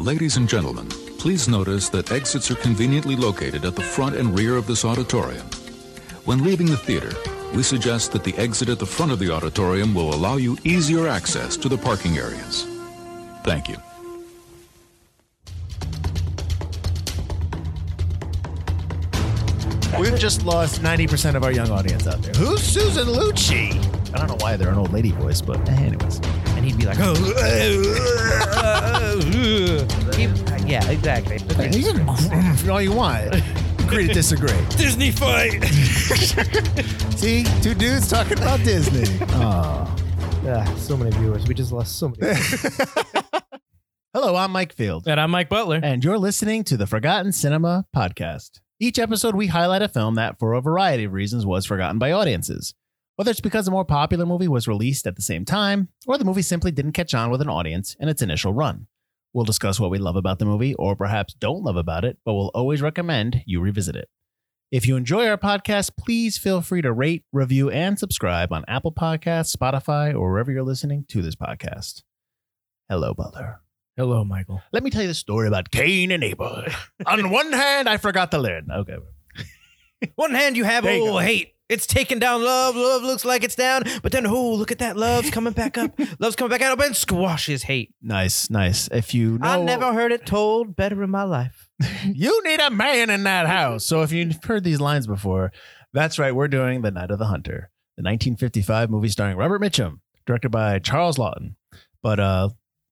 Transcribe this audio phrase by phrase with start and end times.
[0.00, 4.56] Ladies and gentlemen, please notice that exits are conveniently located at the front and rear
[4.56, 5.44] of this auditorium.
[6.24, 7.12] When leaving the theater,
[7.54, 11.06] we suggest that the exit at the front of the auditorium will allow you easier
[11.06, 12.66] access to the parking areas.
[13.44, 13.76] Thank you.
[20.00, 22.32] We've just lost 90% of our young audience out there.
[22.42, 23.76] Who's Susan Lucci?
[24.14, 26.20] I don't know why they're an old lady voice, but eh, anyways.
[26.56, 28.79] And he'd be like, oh, eh, eh, eh.
[29.20, 31.38] Keep- yeah, exactly.
[31.56, 33.34] But You can all you want.
[33.80, 34.50] Agree to disagree.
[34.76, 35.62] Disney fight.
[37.16, 39.18] See, two dudes talking about Disney.
[39.30, 39.96] Oh.
[40.46, 41.46] Ah, so many viewers.
[41.46, 42.38] We just lost so many.
[44.14, 45.78] Hello, I'm Mike Field, And I'm Mike Butler.
[45.82, 48.60] and you're listening to the Forgotten Cinema Podcast.
[48.80, 52.10] Each episode, we highlight a film that, for a variety of reasons, was forgotten by
[52.10, 52.74] audiences.
[53.16, 56.24] Whether it's because a more popular movie was released at the same time, or the
[56.24, 58.86] movie simply didn't catch on with an audience in its initial run.
[59.32, 62.34] We'll discuss what we love about the movie, or perhaps don't love about it, but
[62.34, 64.08] we'll always recommend you revisit it.
[64.72, 68.92] If you enjoy our podcast, please feel free to rate, review, and subscribe on Apple
[68.92, 72.02] Podcasts, Spotify, or wherever you're listening to this podcast.
[72.88, 73.60] Hello, Butler.
[73.96, 74.62] Hello, Michael.
[74.72, 76.64] Let me tell you the story about Cain and Abel.
[77.06, 78.68] On one hand, I forgot to learn.
[78.70, 78.96] Okay.
[80.14, 81.18] One hand you have There you oh go.
[81.18, 81.54] hate.
[81.70, 82.74] It's taken down love.
[82.74, 84.96] Love looks like it's down, but then oh look at that.
[84.96, 85.98] Love's coming back up.
[86.18, 87.94] Love's coming back up and squashes hate.
[88.02, 88.88] Nice, nice.
[88.88, 91.70] If you know, I never heard it told better in my life.
[92.04, 93.84] you need a man in that house.
[93.84, 95.52] So if you've heard these lines before,
[95.92, 96.34] that's right.
[96.34, 100.80] We're doing The Night of the Hunter, the 1955 movie starring Robert Mitchum, directed by
[100.80, 101.54] Charles Laughton.
[102.02, 102.48] But uh,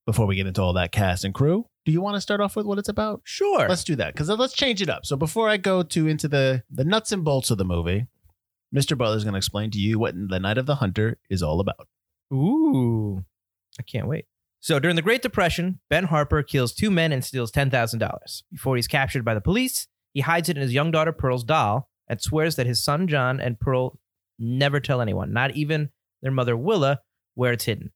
[0.06, 2.54] before we get into all that cast and crew, do you want to start off
[2.54, 3.22] with what it's about?
[3.24, 3.68] Sure.
[3.68, 5.04] Let's do that because let's change it up.
[5.04, 8.06] So before I go to into the the nuts and bolts of the movie,
[8.74, 8.96] Mr.
[8.96, 11.88] Butler's going to explain to you what The Night of the Hunter is all about.
[12.32, 13.24] Ooh,
[13.78, 14.26] I can't wait.
[14.60, 18.42] So during the Great Depression, Ben Harper kills two men and steals $10,000.
[18.50, 21.88] Before he's captured by the police, he hides it in his young daughter Pearl's doll
[22.08, 23.98] and swears that his son John and Pearl
[24.38, 25.90] never tell anyone, not even
[26.22, 27.00] their mother Willa,
[27.34, 27.92] where it's hidden.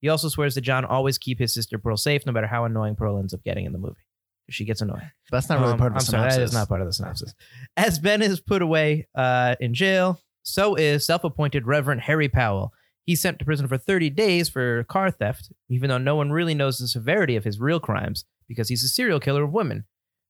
[0.00, 2.96] He also swears that John always keep his sister Pearl safe, no matter how annoying
[2.96, 4.05] Pearl ends up getting in the movie.
[4.50, 5.10] She gets annoying.
[5.30, 6.36] That's not really Um, part of the I'm sorry, synopsis.
[6.38, 7.34] that is not part of the synopsis.
[7.76, 12.72] As Ben is put away uh, in jail, so is self-appointed Reverend Harry Powell.
[13.04, 16.54] He's sent to prison for 30 days for car theft, even though no one really
[16.54, 19.84] knows the severity of his real crimes because he's a serial killer of women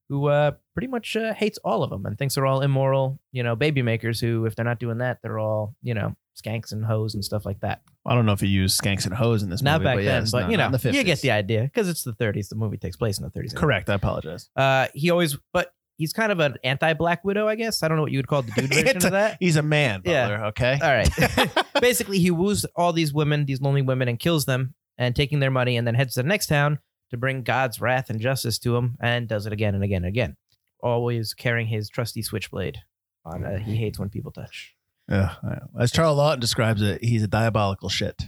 [0.09, 3.43] who uh, pretty much uh, hates all of them and thinks they're all immoral, you
[3.43, 6.85] know, baby makers who, if they're not doing that, they're all, you know, skanks and
[6.85, 7.83] hoes and stuff like that.
[8.07, 10.05] I don't know if you use skanks and hoes in this Not movie, back but
[10.05, 10.95] then, yes, but no, you not know, in the 50s.
[10.95, 12.49] you get the idea because it's the 30s.
[12.49, 13.37] The movie takes place in the 30s.
[13.51, 13.61] anyway.
[13.61, 13.91] Correct.
[13.91, 14.49] I apologize.
[14.55, 17.83] Uh, he always, but he's kind of an anti-Black Widow, I guess.
[17.83, 19.39] I don't know what you would call the dude version of that.
[19.41, 20.29] He's a man, Yeah.
[20.29, 20.79] Butler, okay?
[20.83, 21.65] All right.
[21.81, 25.51] Basically, he woos all these women, these lonely women, and kills them, and taking their
[25.51, 26.79] money, and then heads to the next town
[27.11, 30.07] to bring God's wrath and justice to him, and does it again and again and
[30.07, 30.37] again,
[30.81, 32.79] always carrying his trusty switchblade.
[33.25, 34.76] On uh, he hates when people touch.
[35.09, 35.35] Yeah,
[35.79, 38.21] As Charles Laughton describes it, he's a diabolical shit.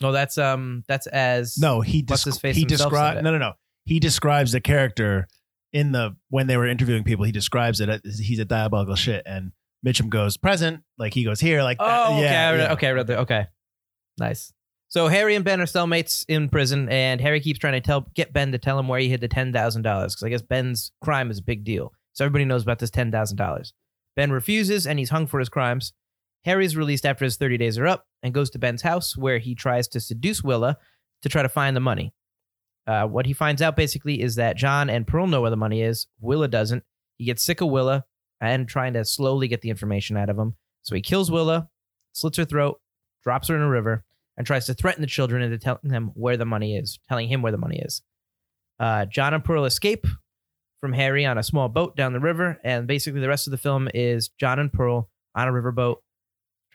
[0.00, 3.52] No, that's um, that's as No, he What's his face he describes no, no, no.
[3.84, 5.28] He describes the character
[5.72, 7.24] in the when they were interviewing people.
[7.24, 9.52] He describes it as he's a diabolical shit, and
[9.86, 12.72] Mitchum goes present, like he goes here, like Oh, uh, okay, yeah, I read, yeah.
[12.72, 13.46] okay, I read the, okay,
[14.18, 14.52] nice.
[14.88, 18.32] So Harry and Ben are cellmates in prison, and Harry keeps trying to tell get
[18.32, 20.92] Ben to tell him where he hid the ten thousand dollars because I guess Ben's
[21.02, 23.72] crime is a big deal, so everybody knows about this ten thousand dollars.
[24.14, 25.92] Ben refuses, and he's hung for his crimes.
[26.46, 29.54] Harry's released after his thirty days are up, and goes to Ben's house where he
[29.54, 30.78] tries to seduce Willa
[31.22, 32.14] to try to find the money.
[32.86, 35.82] Uh, what he finds out basically is that John and Pearl know where the money
[35.82, 36.06] is.
[36.20, 36.84] Willa doesn't.
[37.18, 38.04] He gets sick of Willa
[38.40, 40.54] and trying to slowly get the information out of him.
[40.82, 41.68] So he kills Willa,
[42.12, 42.80] slits her throat,
[43.24, 44.04] drops her in a river,
[44.36, 47.42] and tries to threaten the children into telling them where the money is, telling him
[47.42, 48.02] where the money is.
[48.78, 50.06] Uh, John and Pearl escape
[50.80, 53.58] from Harry on a small boat down the river, and basically the rest of the
[53.58, 55.96] film is John and Pearl on a riverboat,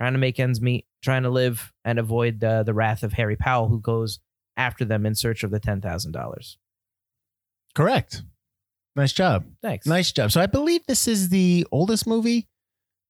[0.01, 3.35] trying to make ends meet, trying to live and avoid uh, the wrath of Harry
[3.35, 4.19] Powell, who goes
[4.57, 6.57] after them in search of the ten thousand dollars.
[7.75, 8.23] Correct.
[8.95, 9.45] Nice job.
[9.61, 9.85] Thanks.
[9.85, 10.31] Nice job.
[10.31, 12.47] So I believe this is the oldest movie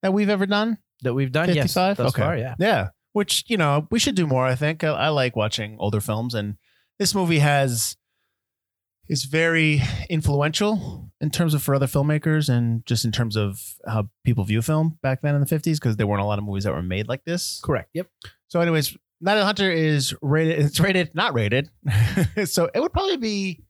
[0.02, 0.80] that we've ever done.
[1.04, 1.48] that we've done.
[1.48, 1.98] Yes, 55?
[1.98, 2.22] thus Okay.
[2.22, 2.56] far, yeah.
[2.60, 2.90] Yeah.
[3.14, 4.84] Which, you know, we should do more, I think.
[4.84, 6.58] I, I like watching older films and
[7.00, 7.96] this movie has
[9.08, 14.08] is very influential in terms of for other filmmakers and just in terms of how
[14.24, 16.64] people view film back then in the 50s because there weren't a lot of movies
[16.64, 17.60] that were made like this.
[17.64, 17.90] Correct.
[17.94, 18.08] Yep.
[18.48, 21.70] So anyways, Night of the Hunter is rated it's rated not rated.
[22.46, 23.64] so it would probably be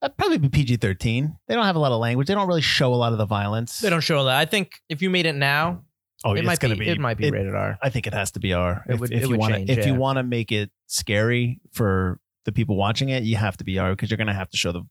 [0.00, 1.36] that'd probably be PG-13.
[1.48, 2.26] They don't have a lot of language.
[2.28, 3.80] They don't really show a lot of the violence.
[3.80, 4.36] They don't show that.
[4.36, 5.82] I think if you made it now,
[6.24, 7.76] Oh, it it's might gonna be, be It might be it- rated R.
[7.82, 8.84] I think it has to be R.
[8.88, 11.60] It if, would- if it you want to if you want to make it scary
[11.72, 14.56] for the people watching it, you have to be R because you're gonna have to
[14.56, 14.88] show them.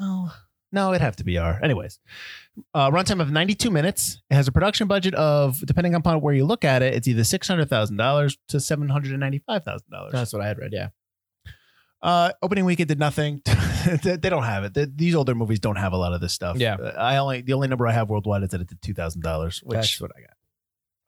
[0.00, 0.34] Oh
[0.74, 1.60] no, it'd have to be R.
[1.62, 1.98] Anyways,
[2.72, 4.22] uh, runtime of 92 minutes.
[4.30, 7.24] It has a production budget of, depending upon where you look at it, it's either
[7.24, 10.12] six hundred thousand dollars to seven hundred and ninety-five thousand dollars.
[10.12, 10.72] That's what I had read.
[10.72, 10.88] Yeah.
[12.00, 13.42] Uh, opening week it did nothing.
[14.02, 14.74] they don't have it.
[14.74, 16.56] They- these older movies don't have a lot of this stuff.
[16.56, 16.74] Yeah.
[16.74, 19.22] Uh, I only the only number I have worldwide is that it did two thousand
[19.22, 20.30] dollars, which That's what I got.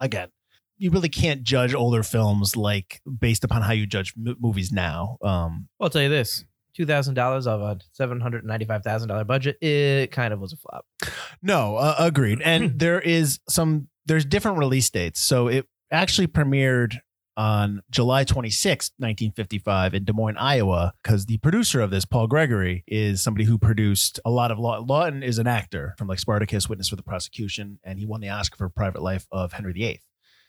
[0.00, 0.28] again,
[0.76, 5.16] you really can't judge older films like based upon how you judge m- movies now.
[5.22, 6.44] Um, Well, I'll tell you this:
[6.74, 9.56] two thousand dollars of a seven hundred ninety-five thousand dollar budget.
[9.62, 10.84] It kind of was a flop.
[11.42, 12.40] no, uh, agreed.
[12.42, 15.20] And there is some there's different release dates.
[15.20, 16.96] So it actually premiered
[17.36, 22.84] on July 26, 1955 in Des Moines, Iowa, because the producer of this, Paul Gregory,
[22.86, 26.68] is somebody who produced a lot of Law- Laughton is an actor from like Spartacus,
[26.68, 30.00] Witness for the Prosecution, and he won the Oscar for Private Life of Henry VIII.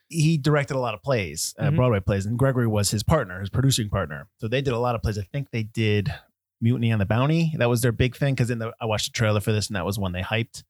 [0.07, 1.75] He directed a lot of plays, uh, Mhm.
[1.77, 4.27] Broadway plays, and Gregory was his partner, his producing partner.
[4.39, 5.17] So they did a lot of plays.
[5.17, 6.13] I think they did
[6.61, 7.53] Mutiny on the Bounty.
[7.57, 9.75] That was their big thing because in the I watched the trailer for this, and
[9.75, 10.63] that was one they hyped.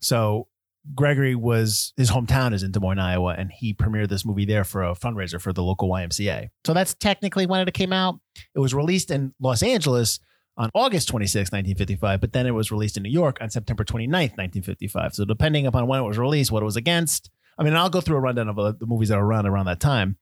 [0.00, 0.48] So
[0.94, 4.64] Gregory was his hometown is in Des Moines, Iowa, and he premiered this movie there
[4.64, 6.48] for a fundraiser for the local YMCA.
[6.64, 8.20] So that's technically when it came out.
[8.54, 10.20] It was released in Los Angeles
[10.56, 14.36] on August 26, 1955, but then it was released in New York on September 29th,
[14.36, 15.14] 1955.
[15.14, 17.30] So depending upon when it was released, what it was against.
[17.58, 19.66] I mean, I'll go through a rundown of uh, the movies that were around around
[19.66, 20.16] that time.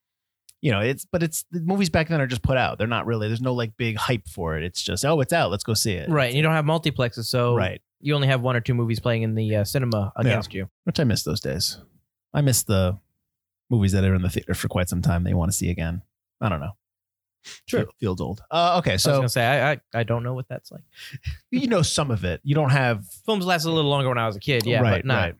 [0.63, 2.79] You know, it's but it's the movies back then are just put out.
[2.79, 3.29] They're not really.
[3.29, 4.65] There's no like big hype for it.
[4.65, 5.51] It's just oh, it's out.
[5.51, 6.09] Let's go see it.
[6.09, 6.29] Right.
[6.29, 7.81] And you don't have multiplexes, so Right.
[8.01, 10.69] you only have one or two movies playing in the uh, cinema against you.
[10.85, 11.79] which I miss those days.
[12.33, 12.99] I miss the
[13.71, 15.25] movies that are in the theater for quite some time.
[15.25, 16.03] They want to see again.
[16.41, 16.73] I don't know.
[17.67, 17.81] Sure.
[17.83, 18.41] Feel- feels old.
[18.51, 20.73] Uh, okay, So I was so gonna say I, I I don't know what that's
[20.73, 20.83] like.
[21.51, 22.41] you know some of it.
[22.45, 24.99] You don't have Films lasted a little longer when I was a kid, yeah, right,
[25.03, 25.35] but not right,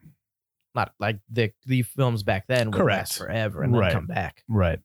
[0.77, 2.99] not like the the films back then would Correct.
[3.11, 3.93] last forever and then Right.
[3.93, 4.45] come back.
[4.49, 4.79] right.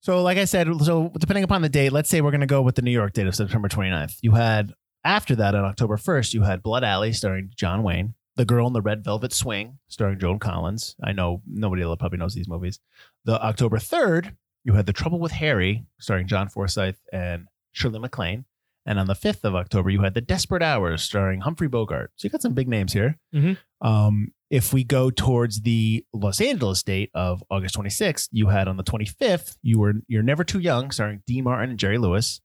[0.00, 2.60] So, like I said, so depending upon the date, let's say we're going to go
[2.60, 4.18] with the New York date of September 29th.
[4.20, 8.44] You had after that on October 1st, you had Blood Alley starring John Wayne, The
[8.44, 10.94] Girl in the Red Velvet Swing starring Joan Collins.
[11.02, 12.80] I know nobody probably knows these movies.
[13.24, 18.44] The October 3rd, you had The Trouble with Harry starring John Forsythe and Shirley MacLaine.
[18.86, 22.12] And on the 5th of October, you had The Desperate Hours starring Humphrey Bogart.
[22.16, 23.16] So you got some big names here.
[23.34, 23.56] Mhm.
[23.80, 28.76] Um, if we go towards the Los Angeles date of August 26th, you had on
[28.76, 32.40] the 25th, you were You're Never Too Young starring Dean Martin and Jerry Lewis.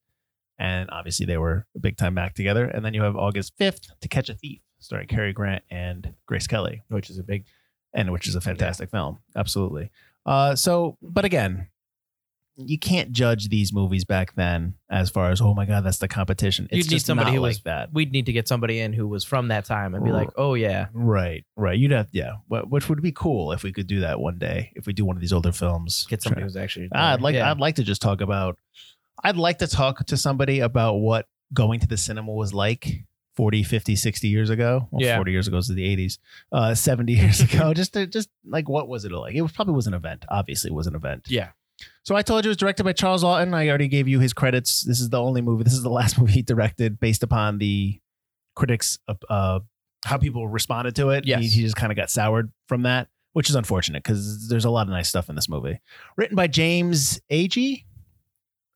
[0.57, 2.65] And obviously they were a big time back together.
[2.65, 6.47] And then you have August 5th, To Catch a Thief starring Cary Grant and Grace
[6.47, 7.45] Kelly Which is a big
[7.93, 9.19] and which is a fantastic film.
[9.35, 9.89] Absolutely.
[10.25, 11.67] Uh, so, but again,
[12.65, 16.07] you can't judge these movies back then as far as oh my god, that's the
[16.07, 16.65] competition.
[16.71, 17.93] It's You'd need just somebody not who like was- that.
[17.93, 20.53] we'd need to get somebody in who was from that time and be like, oh
[20.55, 20.87] yeah.
[20.93, 21.77] Right, right.
[21.77, 24.71] You'd have yeah, wh- which would be cool if we could do that one day.
[24.75, 27.35] If we do one of these older films, Get somebody who's actually Ah, I'd like
[27.35, 27.49] yeah.
[27.49, 28.57] I'd like to just talk about.
[29.23, 33.63] I'd like to talk to somebody about what going to the cinema was like 40,
[33.63, 34.87] 50, 60 years ago.
[34.91, 35.15] Well, Yeah.
[35.15, 36.17] 40 years ago is the 80s.
[36.51, 37.73] Uh, 70 years ago.
[37.73, 39.33] just to, just like what was it like?
[39.35, 40.25] It was probably was an event.
[40.29, 41.25] Obviously, it was an event.
[41.29, 41.49] Yeah.
[42.03, 43.53] So I told you it was directed by Charles Laughton.
[43.53, 44.83] I already gave you his credits.
[44.83, 45.63] This is the only movie.
[45.63, 47.99] This is the last movie he directed based upon the
[48.55, 49.59] critics uh, uh
[50.05, 51.25] how people responded to it.
[51.25, 51.41] Yes.
[51.41, 54.69] He, he just kind of got soured from that, which is unfortunate because there's a
[54.69, 55.79] lot of nice stuff in this movie.
[56.17, 57.83] Written by James Agee.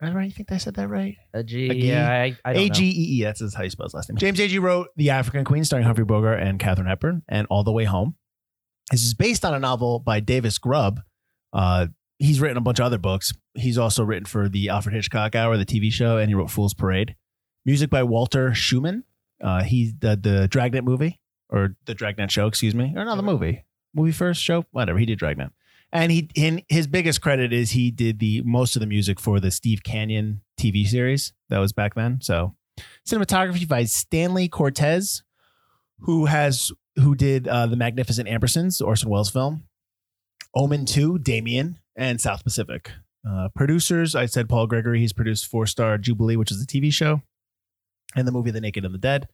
[0.01, 0.15] Right?
[0.15, 1.15] I think I said that right.
[1.33, 1.87] A G, A G?
[1.87, 2.85] yeah, I, I A don't G.
[2.85, 3.23] E E.
[3.23, 4.17] That's his- how you spell his last name.
[4.17, 7.71] James Agee wrote The African Queen, starring Humphrey Bogart and Katharine Hepburn, and All the
[7.71, 8.15] Way Home.
[8.91, 10.99] This is based on a novel by Davis Grubb.
[11.53, 11.87] Uh,
[12.23, 13.33] he's written a bunch of other books.
[13.53, 16.73] He's also written for the Alfred Hitchcock Hour, the TV show, and he wrote Fool's
[16.73, 17.15] Parade.
[17.65, 19.03] Music by Walter Schumann.
[19.41, 23.23] Uh, he did the Dragnet movie or the Dragnet show, excuse me, or not the
[23.23, 24.97] movie, movie first show, whatever.
[24.97, 25.51] He did Dragnet,
[25.91, 29.41] and he in his biggest credit is he did the most of the music for
[29.41, 32.19] the Steve Canyon TV series that was back then.
[32.21, 32.55] So
[33.05, 35.23] cinematography by Stanley Cortez,
[35.99, 39.63] who has who did uh, the Magnificent Ambersons, Orson Welles film,
[40.55, 42.91] Omen Two, Damien, and South Pacific.
[43.27, 44.99] Uh, producers, I said Paul Gregory.
[44.99, 47.21] He's produced Four Star Jubilee, which is a TV show,
[48.15, 49.27] and the movie The Naked and the Dead.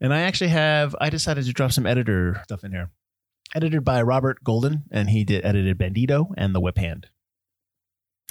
[0.00, 2.90] And I actually have I decided to drop some editor stuff in here.
[3.54, 7.08] Edited by Robert Golden, and he did edited Bandido and The Whip Hand.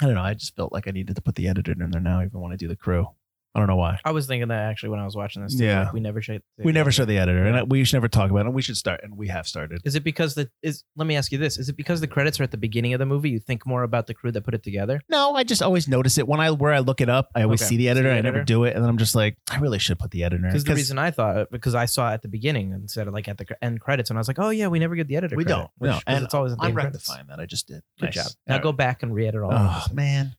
[0.02, 0.22] I don't know.
[0.22, 2.40] I just felt like I needed to put the editor in there now, I even
[2.40, 3.08] when I do the crew.
[3.54, 3.98] I don't know why.
[4.04, 5.56] I was thinking that actually when I was watching this.
[5.56, 5.84] too, Yeah.
[5.84, 6.42] like, we never showed.
[6.58, 8.46] We never show the editor, and we should never talk about it.
[8.46, 9.80] And We should start, and we have started.
[9.84, 10.84] Is it because the is?
[10.96, 13.00] Let me ask you this: Is it because the credits are at the beginning of
[13.00, 13.30] the movie?
[13.30, 15.00] You think more about the crew that put it together?
[15.08, 17.28] No, I just always notice it when I where I look it up.
[17.34, 17.70] I always Okay.
[17.70, 18.08] see the editor.
[18.10, 20.12] See the I never do it, and then I'm just like, I really should put
[20.12, 20.42] the editor.
[20.46, 23.26] Because the reason I thought because I saw it at the beginning instead of like
[23.26, 25.34] at the end credits, and I was like, oh yeah, we never get the editor.
[25.34, 25.70] we credit, don't.
[25.78, 27.08] which- no, and it's always at the I'm end credits.
[27.08, 27.40] rectifying that.
[27.40, 27.82] I just did.
[27.98, 28.14] Good Nice.
[28.14, 28.26] job.
[28.26, 28.62] All Now right.
[28.62, 29.50] go back and re-edit all.
[29.52, 30.36] Oh man,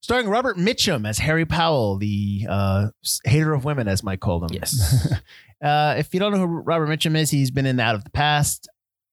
[0.00, 2.88] Starring Robert Mitchum as Harry Powell, the uh,
[3.24, 4.50] hater of women, as Mike called him.
[4.52, 5.12] Yes.
[5.62, 8.10] uh, if you don't know who Robert Mitchum is, he's been in Out of the
[8.10, 8.68] Past,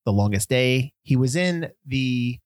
[0.06, 0.94] The Longest Day.
[1.02, 2.40] He was in the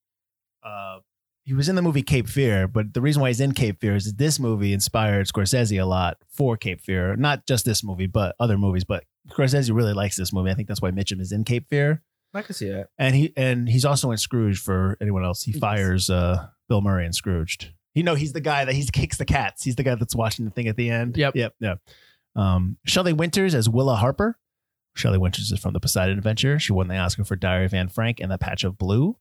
[0.63, 1.00] uh,
[1.43, 3.96] he was in the movie Cape Fear, but the reason why he's in Cape Fear
[3.96, 7.15] is that this movie inspired Scorsese a lot for Cape Fear.
[7.15, 8.84] Not just this movie, but other movies.
[8.84, 10.51] But Scorsese really likes this movie.
[10.51, 12.03] I think that's why Mitchum is in Cape Fear.
[12.34, 12.89] I can see that.
[12.98, 15.41] And he and he's also in Scrooge for anyone else.
[15.41, 17.72] He fires uh, Bill Murray in Scrooged.
[18.00, 19.62] You know, he's the guy that he kicks the cats.
[19.62, 21.18] He's the guy that's watching the thing at the end.
[21.18, 21.36] Yep.
[21.36, 21.56] Yep.
[21.60, 21.79] Yep.
[22.34, 24.39] Um, Shelley Winters as Willa Harper.
[24.96, 26.60] Shelley Winters is from the Poseidon Adventure.
[26.60, 29.18] She won the Oscar for Diary of Anne Frank and The Patch of Blue.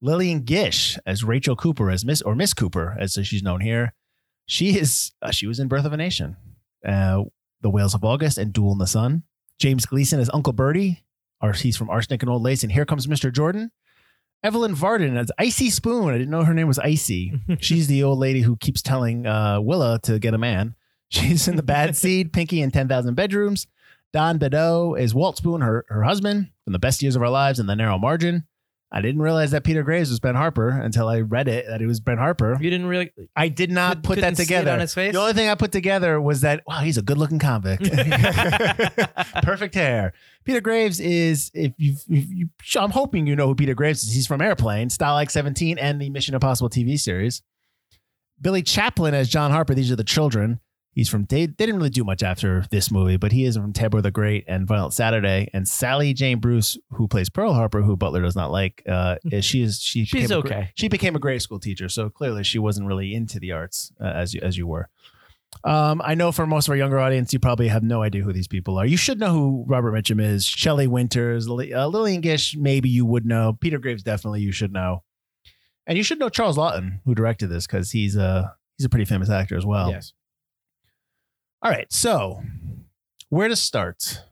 [0.00, 3.94] Lillian Gish as Rachel Cooper as Miss or Miss Cooper as she's known here.
[4.46, 6.36] She is uh, she was in Birth of a Nation,
[6.86, 7.24] uh,
[7.62, 9.24] The Whales of August, and Duel in the Sun.
[9.58, 11.02] James Gleason as Uncle Bertie.
[11.42, 13.32] Or he's from Arsenic and Old Lace, and Here Comes Mr.
[13.32, 13.72] Jordan.
[14.42, 16.08] Evelyn Varden as Icy Spoon.
[16.08, 17.38] I didn't know her name was Icy.
[17.60, 20.74] She's the old lady who keeps telling uh, Willa to get a man.
[21.10, 23.66] She's in the Bad Seed, Pinky, and 10,000 Bedrooms.
[24.12, 27.58] Don Beddoe is Walt Spoon, her, her husband, from The Best Years of Our Lives
[27.58, 28.44] and The Narrow Margin.
[28.92, 31.86] I didn't realize that Peter Graves was Ben Harper until I read it that it
[31.86, 32.58] was Ben Harper.
[32.60, 34.72] You didn't really I did not Could- put that couldn't see it together.
[34.72, 35.12] on his face?
[35.12, 37.84] The only thing I put together was that wow, he's a good-looking convict.
[39.42, 40.12] Perfect hair.
[40.44, 42.48] Peter Graves is if you, if you
[42.80, 44.12] I'm hoping you know who Peter Graves is.
[44.12, 47.42] He's from Airplane, Stalag 17, and the Mission Impossible TV series.
[48.40, 49.74] Billy Chapin as John Harper.
[49.74, 50.60] These are the children.
[50.92, 51.24] He's from.
[51.26, 54.10] They, they didn't really do much after this movie, but he is from Tobor the
[54.10, 55.48] Great and Violent Saturday.
[55.52, 59.44] And Sally Jane Bruce, who plays Pearl Harper, who Butler does not like, uh, is
[59.44, 60.70] she is she She's became a okay.
[60.74, 64.04] she became a grade school teacher, so clearly she wasn't really into the arts uh,
[64.04, 64.88] as you as you were.
[65.64, 68.32] Um, I know for most of our younger audience, you probably have no idea who
[68.32, 68.86] these people are.
[68.86, 70.44] You should know who Robert Mitchum is.
[70.44, 73.56] Shelley Winters, uh, Lillian Gish, maybe you would know.
[73.60, 75.02] Peter Graves, definitely you should know.
[75.86, 79.04] And you should know Charles Laughton, who directed this, because he's a he's a pretty
[79.04, 79.90] famous actor as well.
[79.90, 80.12] yes.
[81.62, 82.42] All right, so
[83.28, 84.22] where to start?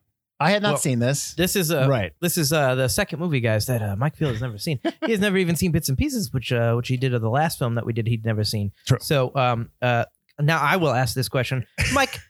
[0.40, 1.34] I had not Well, seen this.
[1.34, 2.12] This is uh, right.
[2.20, 4.78] This is uh, the second movie, guys, that uh, Mike Field has never seen.
[5.04, 7.28] He has never even seen bits and pieces, which uh, which he did of the
[7.30, 8.06] last film that we did.
[8.06, 8.72] He'd never seen.
[8.86, 8.98] True.
[9.00, 10.04] So um, uh,
[10.40, 12.20] now I will ask this question, Mike.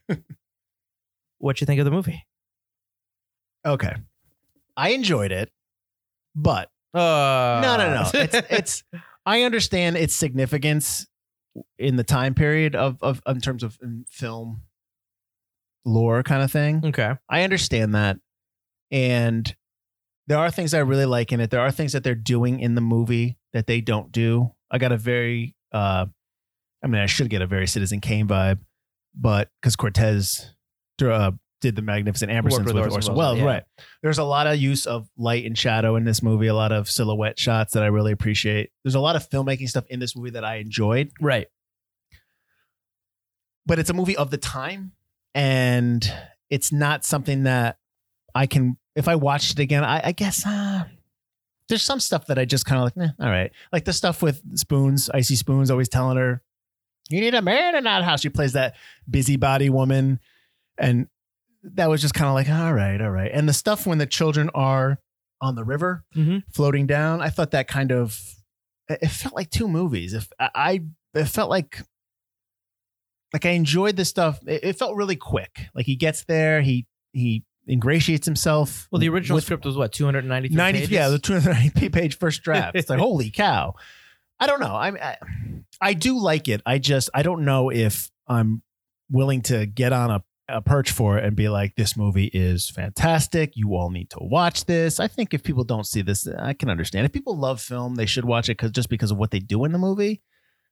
[1.39, 2.25] what you think of the movie?
[3.67, 3.95] Okay.
[4.77, 5.51] I enjoyed it,
[6.35, 8.11] but Uh, no, no, no.
[8.15, 8.85] It's it's.
[9.27, 11.07] I understand its significance
[11.79, 13.79] in the time period of of in terms of
[14.09, 14.63] film
[15.85, 16.83] lore kind of thing.
[16.87, 17.15] okay.
[17.29, 18.19] I understand that,
[18.91, 19.55] and
[20.27, 21.51] there are things I really like in it.
[21.51, 24.53] There are things that they're doing in the movie that they don't do.
[24.71, 26.07] I got a very, uh,
[26.85, 28.59] I mean, I should get a very Citizen Kane vibe,
[29.15, 30.55] but because Cortez
[31.03, 31.31] uh,
[31.63, 33.45] did the Magnificent Ambersons with with, Orson Welles, yeah.
[33.45, 33.63] right?
[34.03, 36.47] There's a lot of use of light and shadow in this movie.
[36.49, 38.71] A lot of silhouette shots that I really appreciate.
[38.85, 41.47] There's a lot of filmmaking stuff in this movie that I enjoyed Right.
[43.67, 44.93] but it's a movie of the time
[45.35, 46.11] and
[46.51, 47.79] it's not something that
[48.35, 50.85] I can if I watched it again, I, I guess uh,
[51.69, 53.53] there's some stuff that I just kind of like, eh, all right.
[53.73, 56.43] Like the stuff with spoons, icy spoons, always telling her,
[57.11, 58.21] You need a man in that house.
[58.23, 58.75] She plays that
[59.09, 60.19] busybody woman.
[60.79, 61.07] And
[61.63, 63.31] that was just kind of like, all right, all right.
[63.33, 64.99] And the stuff when the children are
[65.41, 66.43] on the river Mhm.
[66.53, 68.19] floating down, I thought that kind of
[68.89, 70.13] it felt like two movies.
[70.15, 70.83] If I
[71.15, 71.83] it felt like
[73.33, 74.41] like I enjoyed this stuff.
[74.47, 75.67] It, it felt really quick.
[75.75, 78.89] Like he gets there, he he ingratiates himself.
[78.91, 80.91] Well, the original with script was what 293 ninety, pages?
[80.91, 82.77] yeah, the two hundred ninety page first draft.
[82.77, 83.75] It's like holy cow.
[84.41, 84.75] I don't know.
[84.75, 85.17] I'm, I
[85.81, 86.63] I do like it.
[86.65, 88.63] I just I don't know if I'm
[89.11, 92.69] willing to get on a, a perch for it and be like, this movie is
[92.71, 93.53] fantastic.
[93.57, 95.01] You all need to watch this.
[95.01, 97.07] I think if people don't see this, I can understand.
[97.07, 99.65] If people love film, they should watch it because just because of what they do
[99.65, 100.23] in the movie.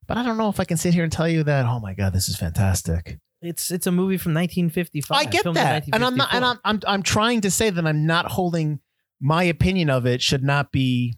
[0.07, 1.67] But I don't know if I can sit here and tell you that.
[1.67, 3.19] Oh my god, this is fantastic.
[3.43, 5.17] It's it's a movie from 1955.
[5.17, 8.07] I get that, and I'm not, and I'm, I'm, I'm trying to say that I'm
[8.07, 8.81] not holding
[9.21, 11.15] my opinion of it should not be.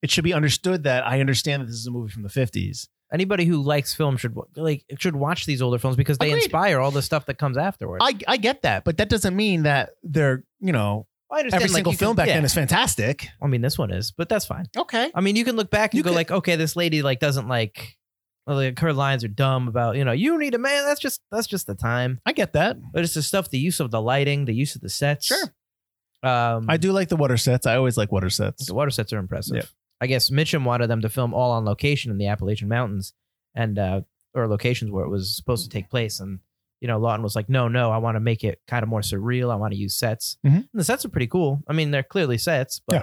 [0.00, 2.86] It should be understood that I understand that this is a movie from the 50s.
[3.12, 6.44] Anybody who likes film should like should watch these older films because they Agreed.
[6.44, 8.04] inspire all the stuff that comes afterwards.
[8.06, 11.72] I, I get that, but that doesn't mean that they're, you know, I understand every
[11.72, 12.34] like, single film can- back yeah.
[12.34, 13.28] then is fantastic.
[13.42, 14.66] I mean, this one is, but that's fine.
[14.76, 15.10] Okay.
[15.14, 17.18] I mean, you can look back and You go could- like, okay, this lady like
[17.18, 17.96] doesn't like,
[18.48, 20.84] like her lines are dumb about you know you need a man.
[20.84, 22.20] That's just that's just the time.
[22.26, 22.78] I get that.
[22.92, 25.26] But it's the stuff, the use of the lighting, the use of the sets.
[25.26, 25.52] Sure.
[26.22, 27.66] Um, I do like the water sets.
[27.66, 28.66] I always like water sets.
[28.66, 29.56] The water sets are impressive.
[29.56, 29.62] Yeah.
[30.00, 33.12] I guess Mitchum wanted them to film all on location in the Appalachian Mountains
[33.54, 34.00] and uh,
[34.34, 36.18] or locations where it was supposed to take place.
[36.20, 36.40] And
[36.80, 39.00] you know, Laughton was like, "No, no, I want to make it kind of more
[39.00, 39.50] surreal.
[39.52, 40.54] I want to use sets." Mhm.
[40.56, 41.62] And the sets are pretty cool.
[41.68, 43.02] I mean, they're clearly sets, but Yeah.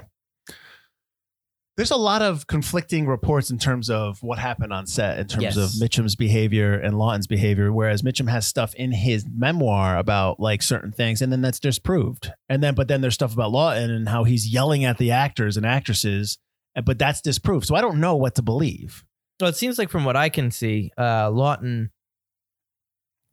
[1.77, 5.43] There's a lot of conflicting reports in terms of what happened on set, in terms
[5.43, 5.57] Yes.
[5.57, 7.71] of Mitchum's behavior and Laughton's behavior.
[7.73, 12.31] Whereas Mitchum has stuff in his memoir about like certain things, and then that's disproved.
[12.47, 15.57] And then, but then there's stuff about Laughton and how he's yelling at the actors
[15.57, 16.37] and actresses,
[16.85, 17.65] but that's disproved.
[17.65, 19.03] So I don't know what to believe.
[19.41, 21.89] Well, it seems like from what I can see, uh, Laughton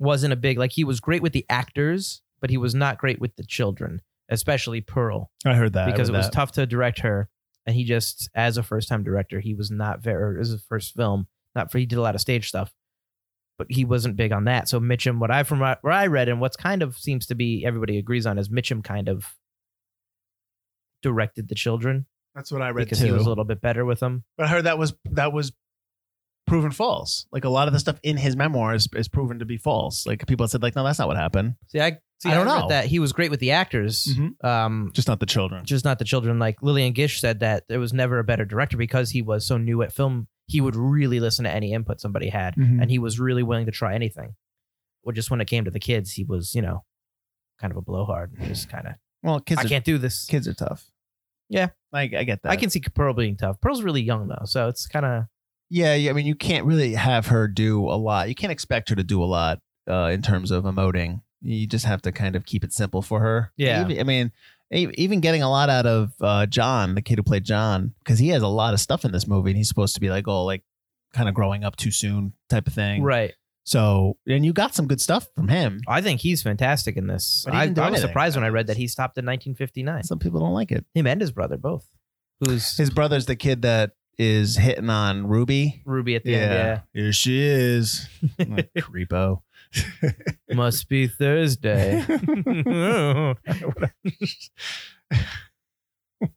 [0.01, 3.21] wasn't a big like he was great with the actors, but he was not great
[3.21, 6.33] with the children, especially Pearl, I heard that because I it heard was that.
[6.33, 7.29] tough to direct her.
[7.67, 10.37] And he just, as a first time director, he was not very.
[10.37, 12.73] It was his first film, not for he did a lot of stage stuff,
[13.57, 14.69] but he wasn't big on that.
[14.69, 17.35] So Mitchum, what I from what where I read and what's kind of seems to
[17.35, 19.27] be everybody agrees on is Mitchum kind of
[21.03, 23.07] directed the children That's what I read because too.
[23.07, 24.25] he was a little bit better with them.
[24.37, 25.53] But I heard that was that was
[26.47, 27.27] proven false.
[27.33, 30.07] Like a lot of the stuff in his memoir is, is proven to be false.
[30.07, 31.55] Like people said, like, no, that's not what happened.
[31.69, 32.69] See, I see, I don't know.
[32.69, 34.07] that he was great with the actors.
[34.17, 34.45] Mhm.
[34.45, 35.65] Um, Just not the children.
[35.65, 36.39] just not the children.
[36.39, 39.57] Like Lillian Gish said that there was never a better director because he was so
[39.59, 40.29] new at film.
[40.47, 42.81] He would really listen to any input somebody had, Mhm.
[42.83, 44.35] and he was really willing to try anything.
[45.05, 46.85] Well, just when it came to the kids, he was, you know,
[47.61, 48.33] kind of a blowhard.
[48.43, 50.27] Just kind of, Well, kids I are, can't do this.
[50.27, 50.91] kids are tough.
[51.49, 51.69] Yeah.
[51.93, 52.51] I, I get that.
[52.51, 53.61] I can see Pearl being tough.
[53.61, 55.25] Pearl's really young though, so it's kind of
[55.69, 56.11] Yeah, yeah.
[56.11, 58.29] I mean, you can't really have her do a lot.
[58.29, 61.23] You can't expect her to do a lot uh, in terms of emoting.
[61.43, 63.53] You just have to kind of keep it simple for her.
[63.57, 63.85] Yeah.
[63.85, 64.33] Even- I mean,
[64.71, 68.29] even getting a lot out of uh, John, the kid who played John, because he
[68.29, 70.45] has a lot of stuff in this movie, and he's supposed to be like, oh,
[70.45, 70.63] like
[71.13, 73.03] kind of growing up too soon type of thing.
[73.03, 73.33] right.
[73.65, 75.83] So, and you got some good stuff from him.
[75.87, 77.47] I think he's fantastic in this.
[77.49, 78.01] I, I was anything.
[78.01, 80.03] surprised when I read that he stopped in 1959.
[80.03, 80.85] Some people don't like it.
[80.95, 81.87] Him and his brother both.
[82.41, 85.81] Who's His brother's the kid that is hitting on Ruby.
[85.85, 86.53] Ruby at the end?
[86.53, 86.81] Yeah.
[86.93, 88.09] Here she is.
[88.41, 89.43] Like, Creepo.
[90.51, 92.05] Must be Thursday.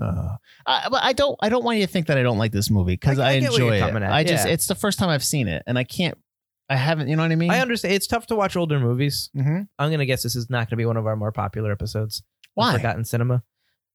[0.00, 1.36] Uh, I, but I don't.
[1.40, 3.30] I don't want you to think that I don't like this movie because I- I,
[3.30, 3.82] I enjoy it.
[3.82, 4.46] at, I just.
[4.46, 4.52] yeah.
[4.52, 6.16] It's the first time I've seen it, and I can't.
[6.68, 7.08] I haven't.
[7.08, 7.50] You know what I mean?
[7.50, 7.94] I understand.
[7.94, 9.30] It's tough to watch older movies.
[9.34, 12.18] hmm I'm gonna guess this is not gonna be one of our more popular episodes.
[12.18, 12.76] of Why?
[12.76, 13.42] Forgotten Cinema.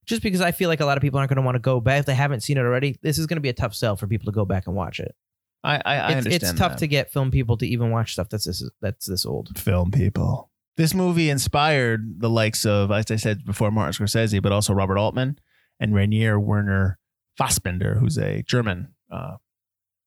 [0.05, 1.99] Just because I feel like a lot of people aren't gonna want to go back
[2.01, 2.97] if they haven't seen it already.
[3.01, 5.15] This is gonna be a tough sell for people to go back and watch it.
[5.63, 5.75] I.
[5.75, 6.43] I, I it's, understand.
[6.43, 6.79] it's tough that.
[6.79, 9.57] to get film people to even watch stuff that's this that's this old.
[9.57, 10.49] film people.
[10.75, 14.97] This movie inspired the likes of, as I said before, Martin Scorsese, but also Robert
[14.97, 15.39] Altman
[15.79, 16.97] and Rainer Werner
[17.39, 19.37] Fassbinder, who's a German uh,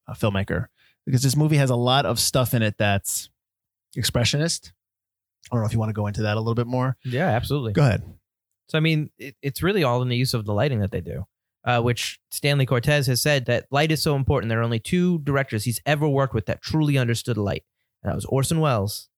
[0.09, 0.67] a filmmaker.
[1.05, 3.31] Because this movie has a lot of stuff in it that's
[3.97, 4.73] expressionist.
[5.51, 6.97] I don't know if you want to go into that a little bit more.
[7.05, 7.73] Yeah, absolutely.
[7.73, 8.03] Go ahead.
[8.69, 11.01] So I mean, it, it's really all in the use of the lighting that they
[11.01, 11.25] do.
[11.67, 14.49] Uh, which Stanley Cortez has said that light is so important.
[14.51, 17.65] There are only two directors he's ever worked with that truly understood light,
[18.03, 19.09] and that was Orson Welles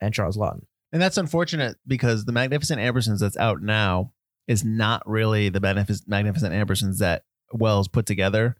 [0.00, 0.66] and Charles Laughton.
[0.92, 4.12] And that's unfortunate because the Magnificent Ambersons that's out now
[4.46, 8.56] is not really the Magnific- Magnificent Ambersons that Welles put together.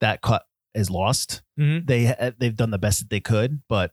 [0.00, 1.42] That cut is lost.
[1.58, 1.86] Mhm.
[1.86, 3.92] They uh, they've done the best that they could, but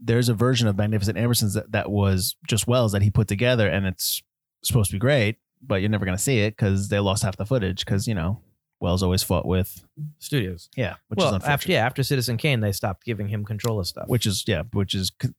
[0.00, 3.68] there's a version of Magnificent Ambersons that, that was just Welles that he put together,
[3.68, 4.22] and it's
[4.64, 5.36] supposed to be great,
[5.66, 8.40] but you're never gonna see it because they lost half the footage because you know
[8.80, 9.84] Welles always fought with
[10.18, 10.68] Studios.
[10.76, 11.52] yeah, which is well, unfortunate.
[11.52, 14.08] after yeah, after Citizen Kane, they stopped giving him control of stuff.
[14.08, 15.30] which is yeah, which is c-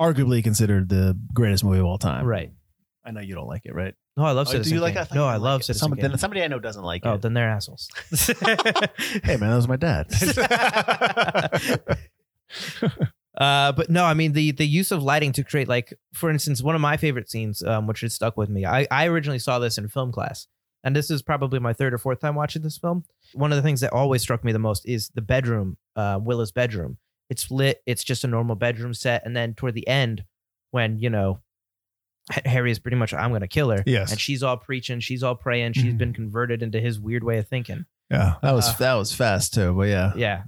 [0.00, 2.24] arguably considered the greatest movie of all time.
[2.26, 2.52] right?
[3.04, 3.94] I know you don't like it, right?
[4.18, 5.02] No, I love Oh, Citizen do you like Kane.
[5.04, 5.06] it?
[5.06, 5.64] thought no, you I didn't love like it.
[5.64, 6.10] Citizen Some- Kane.
[6.10, 7.14] then somebody I know doesn't like oh, it.
[7.14, 7.88] Oh, then they're assholes.
[9.24, 10.08] hey man, that was my dad.
[13.38, 16.60] Uh, but no, I mean the the use of lighting to create like, for instance,
[16.62, 18.66] one of my favorite scenes, um, which has stuck with me.
[18.66, 20.48] I, I originally saw this in film class,
[20.82, 23.04] and this is probably my third or fourth time watching this film.
[23.34, 26.50] One of the things that always struck me the most is the bedroom, uh, Willa's
[26.50, 26.98] bedroom.
[27.30, 27.80] It's lit.
[27.86, 30.24] It's just a normal bedroom set, and then toward the end,
[30.72, 31.40] when you know.
[32.44, 33.82] Harry is pretty much, I'm going to kill her.
[33.86, 34.10] Yes.
[34.10, 35.00] And she's all preaching.
[35.00, 35.72] She's all praying.
[35.72, 35.98] She's Mhm.
[35.98, 37.86] been converted into his weird way of thinking.
[38.10, 40.42] yeah, that was Uh, that was fast too, but yeah, Yeah.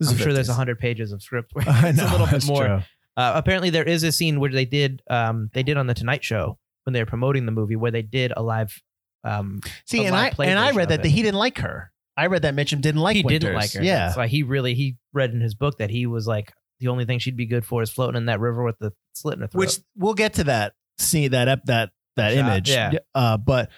[0.00, 0.50] Well, This is I'm sure there's 50s.
[0.50, 2.84] 100 pages of script where it's know a little bit more.
[3.16, 6.24] Uh, apparently, there is a scene where they did um, they did on the Tonight
[6.24, 8.80] Show when they were promoting the movie where they did a live.
[9.24, 11.58] Um, See, a and I live play and I read of that he didn't like
[11.58, 11.92] her.
[12.16, 13.40] I read that Mitchum didn't like he Winters.
[13.40, 13.82] didn't like her.
[13.82, 16.88] Yeah, That's why he really he read in his book that he was like the
[16.88, 19.40] only thing she'd be good for is floating in that river with the slit in
[19.42, 19.58] her throat.
[19.60, 22.70] which we'll get to that see that ep, that that Shot, image.
[22.70, 22.92] yeah.
[23.14, 23.70] Uh, but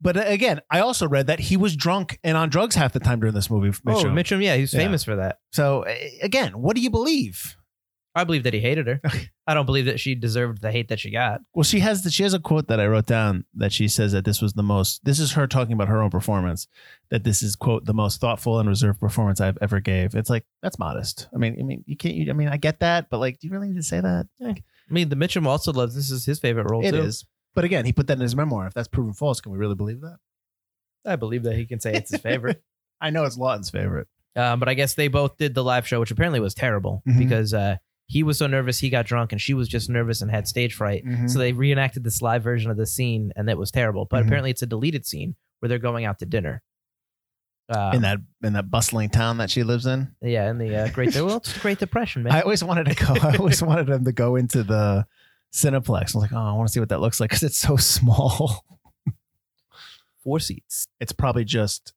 [0.00, 3.20] but again, I also read that he was drunk and on drugs half the time
[3.20, 3.68] during this movie.
[3.86, 4.12] oh, Mitchum.
[4.14, 4.80] Mitchum, yeah, he's Yeah.
[4.80, 5.38] famous for that.
[5.52, 7.56] So uh, again, what do you believe?
[8.12, 9.00] I believe that he hated her.
[9.46, 11.42] I don't believe that she deserved the hate that she got.
[11.54, 14.10] Well, she has the, she has a quote that I wrote down that she says
[14.12, 15.04] that this was the most.
[15.04, 16.66] This is her talking about her own performance.
[17.10, 20.16] That this is quote the most thoughtful and reserved performance I've ever gave.
[20.16, 21.28] It's like that's modest.
[21.32, 22.16] I mean, I mean, you can't.
[22.16, 24.26] You, I mean, I get that, but like, do you really need to say that?
[24.44, 24.54] I
[24.92, 26.98] mean, the Mitchum also loves this is his favorite role It too.
[27.02, 27.24] is.
[27.54, 28.66] But again, he put that in his memoir.
[28.66, 30.18] If that's proven false, can we really believe that?
[31.04, 32.62] I believe that he can say it's his favorite.
[33.00, 34.06] I know it's Laughton's favorite.
[34.36, 37.18] um, but I guess they both did the live show, which apparently was terrible Mhm.
[37.18, 40.30] because uh, he was so nervous he got drunk, and she was just nervous and
[40.30, 41.04] had stage fright.
[41.04, 41.28] Mhm.
[41.30, 44.04] So they reenacted this live version of the scene, and it was terrible.
[44.04, 44.26] But Mhm.
[44.26, 46.62] apparently, it's a deleted scene where they're going out to dinner.
[47.68, 50.08] Uh, in that in that bustling town that she lives in.
[50.20, 52.32] yeah, in the uh, Great well, it's Great Depression, man.
[52.32, 53.14] I always wanted to go.
[53.22, 55.06] I always wanted them to go into the
[55.52, 55.92] Cineplex.
[55.92, 57.76] I was like, oh, I want to see what that looks like because it's so
[57.78, 58.64] small.
[60.22, 60.86] Four seats.
[61.00, 61.94] It's probably just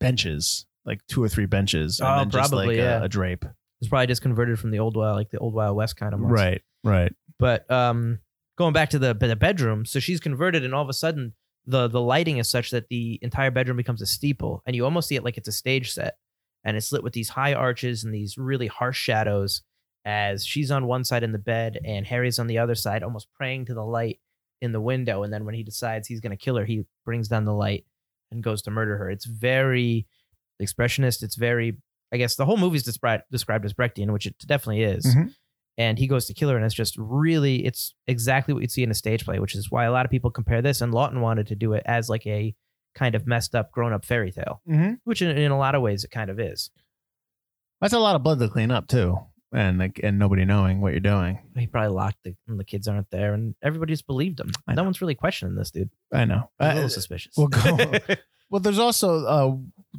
[0.00, 3.00] benches, like two or three benches, and Oh, then just probably, like yeah.
[3.00, 3.44] a, a drape.
[3.80, 6.20] It's probably just converted from the old wild, like the old Wild West kind of
[6.20, 6.32] ones.
[6.32, 7.12] Right, right.
[7.38, 8.20] But um,
[8.56, 11.34] going back to the the bedroom, so she's converted, and all of a sudden
[11.66, 15.08] the the lighting is such that the entire bedroom becomes a steeple, and you almost
[15.08, 16.16] see it like it's a stage set,
[16.64, 19.60] and it's lit with these high arches and these really harsh shadows.
[20.06, 23.26] As she's on one side in the bed and Harry's on the other side, almost
[23.34, 24.20] praying to the light
[24.62, 25.24] in the window.
[25.24, 27.84] And then when he decides he's going to kill her, he brings down the light
[28.30, 29.10] and goes to murder her.
[29.10, 30.06] It's very
[30.62, 31.22] expressionist.
[31.24, 31.78] It's very,
[32.12, 35.34] I guess, the whole movie's described described as Brechtian, which it definitely is Mhm.
[35.76, 38.82] and he goes to kill her and it's just really it's exactly what you'd see
[38.82, 41.20] in a stage play which is why a lot of people compare this and laughton
[41.20, 42.54] wanted to do it as like a
[42.94, 44.94] kind of messed up grown-up fairy tale Mm-hmm.
[45.04, 46.70] which in, in a lot of ways it kind of is
[47.82, 49.18] That's a lot of blood to clean up too,
[49.52, 51.38] and like and nobody knowing what you're doing.
[51.56, 54.82] he probably locked the, and the kids aren't there and everybody just believed him no
[54.84, 56.50] one's really questioning this dude I know.
[56.58, 57.90] He's a little Uh, suspicious we'll go-
[58.50, 59.56] Well, there's also uh,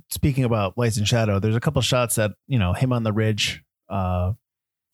[0.09, 1.37] speaking about lights and shadow.
[1.37, 3.61] There's a couple shots that you know him on the ridge.
[3.89, 4.33] Uh,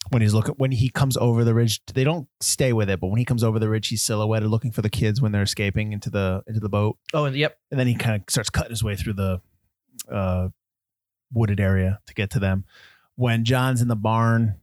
[0.10, 3.00] when he's looking, when he comes over the ridge, they don't stay with it.
[3.00, 5.44] But when he comes over the ridge, he's silhouetted looking for the kids when they're
[5.44, 8.50] escaping into the into the boat, oh and yep and then he kind of starts
[8.50, 9.40] cutting his way through the
[10.12, 10.48] uh,
[11.32, 12.66] wooded area to get to them.
[13.16, 14.56] When John's in the barn,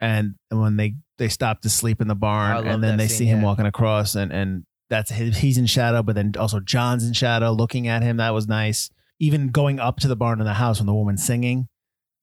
[0.00, 3.26] and, when they they stop to sleep in the barn, and then they scene, see
[3.26, 3.44] him yeah.
[3.44, 7.52] walking across, and and that's his, he's in shadow, but then also John's in shadow
[7.52, 8.18] looking at him.
[8.18, 8.90] That was nice.
[9.18, 11.68] Even going up to the barn in the house when the woman's singing,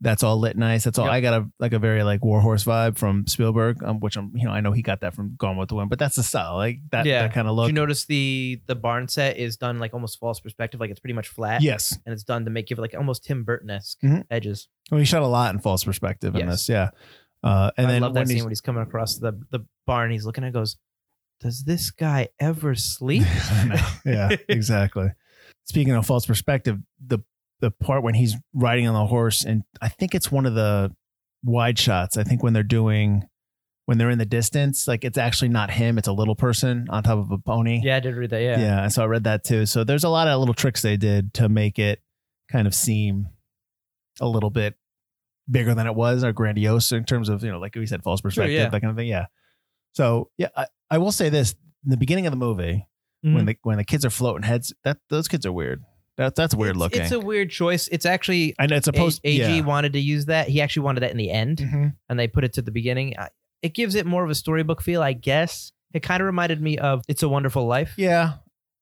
[0.02, 0.84] that's all lit nice.
[0.84, 1.06] That's all.
[1.06, 1.14] Yep.
[1.14, 4.46] I got a like a very like Warhorse vibe from Spielberg, um, which I'm you
[4.46, 6.56] know I know he got that from Gone with the Wind, but that's the style
[6.56, 7.24] like that Yeah.
[7.24, 7.68] that kind of Did look.
[7.70, 11.14] you notice the the barn set is done like almost false perspective like it's pretty
[11.16, 14.24] much flat yes, and it's done to make give it like almost tim burton-esque Mhm.
[14.30, 16.70] edges well, he shot a lot in false perspective in this.
[16.70, 16.90] Yeah,
[17.44, 19.62] uh, and i then love when that he's scene when he's coming across the the
[19.88, 20.78] barn he's looking at it, goes
[21.40, 23.24] does this guy ever sleep
[24.06, 25.10] yeah, exactly.
[25.66, 27.20] Speaking of false perspective, the
[27.60, 30.96] the part when he's riding on the horse, and I think it's one of the
[31.44, 32.18] wide shots.
[32.18, 33.24] I think when they're doing
[33.86, 37.04] when they're in the distance, like it's actually not him; it's a little person on
[37.04, 37.82] top of a pony.
[37.84, 38.42] Yeah, I did read that.
[38.42, 38.60] Yeah.
[38.60, 38.88] yeah.
[38.90, 39.66] So I read that too.
[39.66, 42.02] So there's a lot of little tricks they did to make it
[42.52, 43.28] kind of seem
[44.20, 44.76] a little bit
[45.50, 48.22] bigger than it was or grandiose in terms of you know, like we said, false
[48.22, 48.70] perspective, yeah.
[48.70, 49.08] that kind of thing.
[49.08, 49.28] Yeah.
[49.94, 52.88] So yeah, I, I will say this: in the beginning of the movie,
[53.26, 53.34] Mhm.
[53.36, 55.84] when the when the kids are floating heads, that those kids are weird.
[56.18, 57.02] That that's weird it's, looking.
[57.02, 57.88] It's a weird choice.
[57.90, 59.22] It's actually know it's supposed.
[59.24, 59.62] A- AG yeah.
[59.62, 60.48] wanted to use that.
[60.50, 61.96] He actually wanted that in the end, Mhm.
[62.10, 63.14] and they put it to the beginning.
[63.62, 65.72] It gives it more of a storybook feel, I guess.
[65.94, 68.34] It kind of reminded me of "It's a Wonderful Life." Yeah,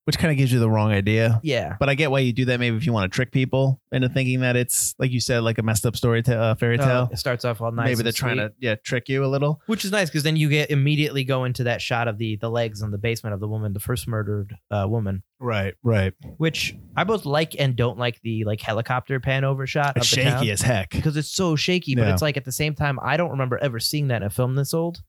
[0.06, 1.40] which kind of gives you the wrong idea.
[1.44, 1.76] Yeah.
[1.80, 2.60] But I get why you do that.
[2.60, 5.58] Maybe if you want to trick people into thinking that it's like you said, like
[5.58, 7.10] a messed up story, ta- uh, fairy Uh, tale.
[7.12, 7.88] it starts off all nice.
[7.88, 9.62] Maybe they're trying sweet, to yeah trick you a little.
[9.66, 12.50] which is nice because then you get immediately go into that shot of the the
[12.50, 15.24] legs on the basement of the woman, the first murdered uh, woman.
[15.40, 16.14] Right, right.
[16.38, 20.18] Which I both like and don't like the like helicopter pan over shot It's of
[20.18, 20.40] the town.
[20.40, 20.92] shaky as heck.
[20.92, 21.96] because it's so shaky.
[21.96, 22.14] But Yeah.
[22.14, 24.56] it's like at the same time, I don't remember ever seeing that in a film
[24.56, 25.02] this old.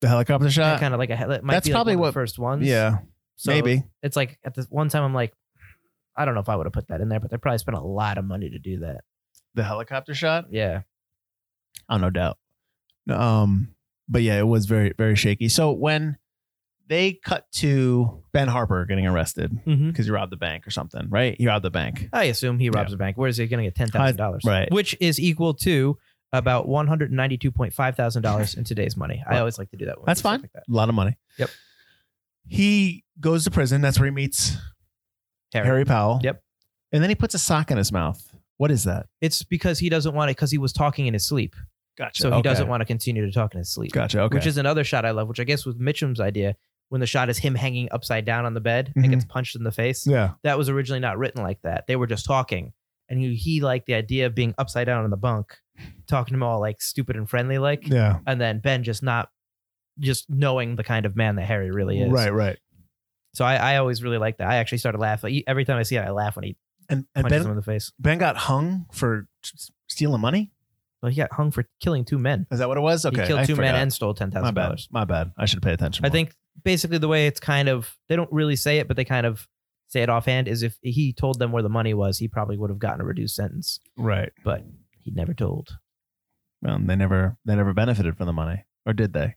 [0.00, 0.80] The helicopter shot.
[0.80, 2.66] kind of like a hel- might that's like probably one of what- the first ones.
[2.66, 2.98] yeah,
[3.36, 3.82] So maybe.
[4.02, 5.32] it's like at this one time I'm like,
[6.16, 7.76] I don't know if I would have put that in there, but they probably spent
[7.76, 9.02] a lot of money to do that.
[9.54, 10.46] The helicopter shot.
[10.50, 10.82] Yeah.
[11.88, 12.38] Oh, no doubt.
[13.10, 13.74] Um,
[14.08, 15.48] but yeah, it was very, very shaky.
[15.48, 16.18] So when
[16.88, 19.88] they cut to Ben Harper getting arrested Mm-hmm.
[19.88, 21.34] because he robbed the bank or something, right?
[21.38, 22.08] He robbed the bank.
[22.12, 23.16] I assume he robs a bank.
[23.16, 24.42] Where is he going to get ten thousand dollars?
[24.44, 24.70] Right.
[24.70, 25.96] Which is equal to
[26.32, 29.22] about one hundred ninety-two point five thousand dollars in today's money.
[29.26, 29.96] I always like to do that.
[30.06, 30.42] That's fine.
[30.42, 30.64] Like that.
[30.68, 31.16] A lot of money.
[31.38, 31.50] Yep.
[32.46, 33.80] He goes to prison.
[33.80, 34.56] That's where he meets
[35.52, 35.66] Harry.
[35.66, 36.20] Harry, Powell.
[36.22, 36.42] Yep.
[36.92, 38.34] And then he puts a sock in his mouth.
[38.58, 39.06] What is that?
[39.20, 41.54] It's because he doesn't want it because he was talking in his sleep,
[41.96, 42.22] Gotcha.
[42.22, 42.42] so he Okay.
[42.48, 43.92] doesn't want to continue to talk in his sleep.
[43.92, 44.20] Gotcha.
[44.22, 44.36] Okay.
[44.36, 46.54] Which is another shot I love, which I guess was Mitchum's idea.
[46.90, 49.10] When the shot is him hanging upside down on the bed and Mhm.
[49.10, 50.06] gets punched in the face.
[50.06, 50.34] yeah.
[50.42, 51.86] that was originally not written like that.
[51.86, 52.72] They were just talking,
[53.08, 55.56] and he, he liked the idea of being upside down on the bunk,
[56.06, 58.18] talking to him all like stupid and friendly, like, Yeah.
[58.26, 59.30] and then Ben just not,
[59.98, 62.10] just knowing the kind of man that Harry really is.
[62.10, 62.32] Right.
[62.32, 62.58] Right.
[63.34, 64.48] So I, I always really like that.
[64.48, 66.00] I actually started laughing every time I see it.
[66.00, 66.56] I laugh when he
[66.88, 67.92] And and punches Ben him in the face.
[67.98, 69.26] Ben got hung for
[69.88, 70.52] stealing money.
[71.02, 72.46] Well, he got hung for killing two men.
[72.50, 73.04] Is that what it was?
[73.04, 73.22] Okay.
[73.22, 74.54] he killed I two men and stole ten my bad.
[74.54, 74.88] dollars.
[74.92, 75.32] My bad.
[75.36, 76.04] I should pay attention.
[76.04, 76.12] I more.
[76.12, 79.26] think basically the way it's kind of they don't really say it, but they kind
[79.26, 79.48] of
[79.88, 82.70] say it offhand, is if he told them where the money was, he probably would
[82.70, 83.80] have gotten a reduced sentence.
[83.96, 84.32] Right.
[84.44, 84.64] But
[85.00, 85.78] he never told.
[86.62, 89.34] Well, they never they never benefited from the money, or did they?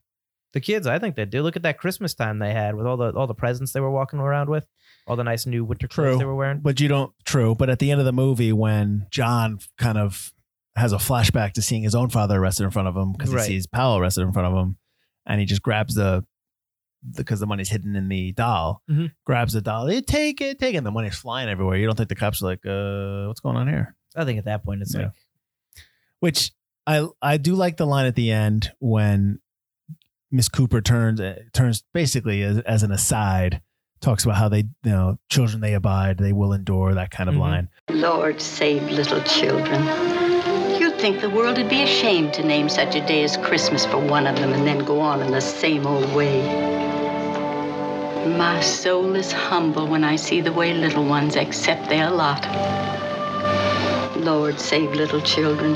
[0.56, 1.42] The kids, I think they do.
[1.42, 3.90] Look at that Christmas time they had with all the all the presents they were
[3.90, 4.66] walking around with,
[5.06, 6.18] all the nice new winter clothes True.
[6.18, 6.60] they were wearing.
[6.60, 7.12] But you don't.
[7.26, 7.54] True.
[7.54, 10.32] But at the end of the movie, when John kind of
[10.74, 13.42] has a flashback to seeing his own father arrested in front of him because Right.
[13.46, 14.78] he sees Powell arrested in front of him,
[15.26, 16.24] and he just grabs the
[17.14, 19.12] because the money's hidden in the doll, Mhm.
[19.26, 19.84] grabs the doll.
[19.84, 20.78] They take it, take it.
[20.78, 21.76] And the money's flying everywhere.
[21.76, 23.94] You don't think the cops are like, uh, what's going on here?
[24.16, 25.02] I think at that point it's Yeah.
[25.02, 25.12] like
[26.20, 26.52] Which
[26.86, 29.40] I I do like the line at the end when
[30.30, 33.60] Miss Cooper turns uh, turns basically as, as an aside
[34.00, 37.36] talks about how they you know children they abide they will endure that kind of
[37.36, 37.40] Mhm.
[37.40, 37.68] line.
[37.90, 39.82] Lord save little children.
[40.80, 43.98] You'd think the world would be ashamed to name such a day as Christmas for
[43.98, 46.42] one of them and then go on in the same old way.
[48.36, 52.44] My soul is humble when I see the way little ones accept their lot.
[54.16, 55.74] Lord save little children.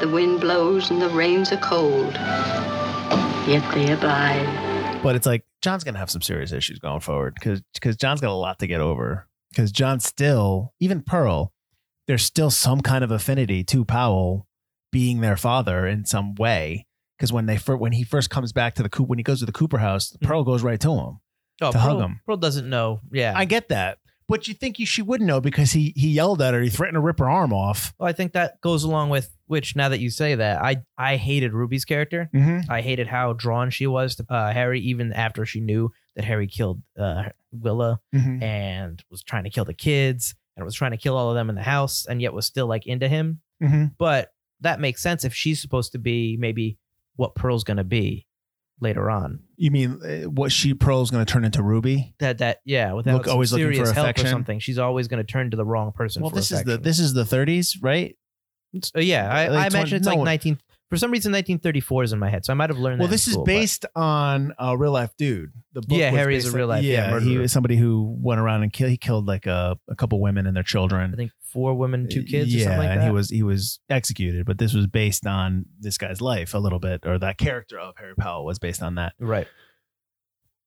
[0.00, 2.14] The wind blows and the rains are cold,
[3.48, 5.00] yet they abide.
[5.02, 8.30] But it's like John's gonna have some serious issues going forward because because John's got
[8.30, 11.52] a lot to get over because John still even Pearl
[12.06, 14.46] there's still some kind of affinity to Powell
[14.90, 18.74] being their father in some way because when they fir- when he first comes back
[18.74, 20.26] to the coop when he goes to the Cooper house mm-hmm.
[20.26, 21.20] Pearl goes right to him.
[21.60, 22.20] oh, To hug him.
[22.26, 23.00] Pearl doesn't know.
[23.12, 23.32] Yeah.
[23.34, 23.98] I get that.
[24.32, 27.00] But you think she wouldn't know because he he yelled at her, he threatened to
[27.00, 27.92] rip her arm off.
[27.98, 31.16] well, I think that goes along with which now that you say that, I I
[31.16, 32.30] hated Ruby's character.
[32.34, 32.70] Mm-hmm.
[32.70, 36.46] I hated how drawn she was to uh, Harry, even after she knew that Harry
[36.46, 38.42] killed uh, Willa Mm-hmm.
[38.42, 41.50] and was trying to kill the kids and was trying to kill all of them
[41.50, 43.40] in the house, and yet was still like into him.
[43.62, 43.84] Mm-hmm.
[43.98, 46.78] But that makes sense if she's supposed to be maybe
[47.16, 48.26] what Pearl's going to be
[48.80, 49.40] later on.
[49.56, 52.14] You mean uh, what she Pearl's going to turn into Ruby?
[52.18, 54.26] That that yeah, without Look- some always looking for serious help affection.
[54.26, 56.22] or something, she's always going to turn to the wrong person.
[56.22, 58.16] Well, for this is the this is the 30s, right?
[58.96, 60.24] Uh, yeah, I, like I imagine 20 it's like no.
[60.24, 60.58] 19.
[60.92, 62.98] For some reason, 1934 is in my head, so I might have learned.
[63.00, 65.50] Well, that in this is school, but- based on a real life dude.
[65.72, 66.84] The book Yeah, was Harry is based a real life.
[66.84, 67.40] yeah, Yeah, he murderer.
[67.40, 68.90] was somebody who went around and killed.
[68.90, 71.14] He killed like a, a couple women and their children.
[71.14, 73.04] I think four women, two kids, Yeah, or something like and that.
[73.06, 74.44] he was he was executed.
[74.44, 77.94] But this was based on this guy's life a little bit, or that character of
[77.96, 79.14] Harry Powell was based on that.
[79.18, 79.48] right.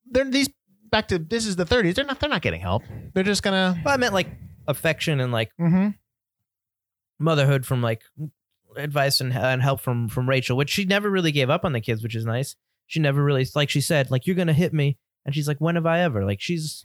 [0.09, 0.49] They're these
[0.89, 1.93] back to this is the 30s.
[1.93, 2.81] They're not they're not getting help.
[3.13, 3.79] They're just gonna.
[3.83, 4.29] But I meant like
[4.67, 5.89] affection and like Mm-hmm.
[7.19, 8.01] motherhood from like
[8.77, 11.81] advice and, and help from from Rachel, which she never really gave up on the
[11.81, 12.55] kids, which is nice.
[12.87, 15.75] She never really like she said like you're gonna hit me, and she's like when
[15.75, 16.83] have I ever like she's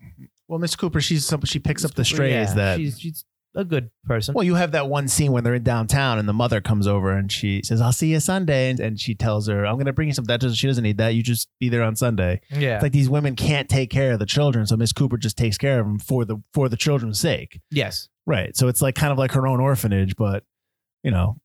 [0.48, 2.79] Well, Miss Cooper, she's some, she picks up the strays yeah, that.
[2.79, 3.24] she's she's
[3.55, 4.33] a good person.
[4.33, 7.11] well, you have that one scene when they're in downtown and the mother comes over
[7.11, 9.92] and she says, "I'll see you Sunday," and, and she tells her, "I'm going to
[9.92, 11.16] bring you something." That doesn't, she doesn't need that.
[11.16, 12.40] You just be there on Sunday.
[12.50, 15.37] yeah, It's like these women can't take care of the children, so Miss Cooper just
[15.37, 17.61] takes care of them for the for the children's sake.
[17.72, 18.57] yes, Right.
[18.57, 20.44] So it's like kind of like her own orphanage, but
[21.03, 21.40] you know,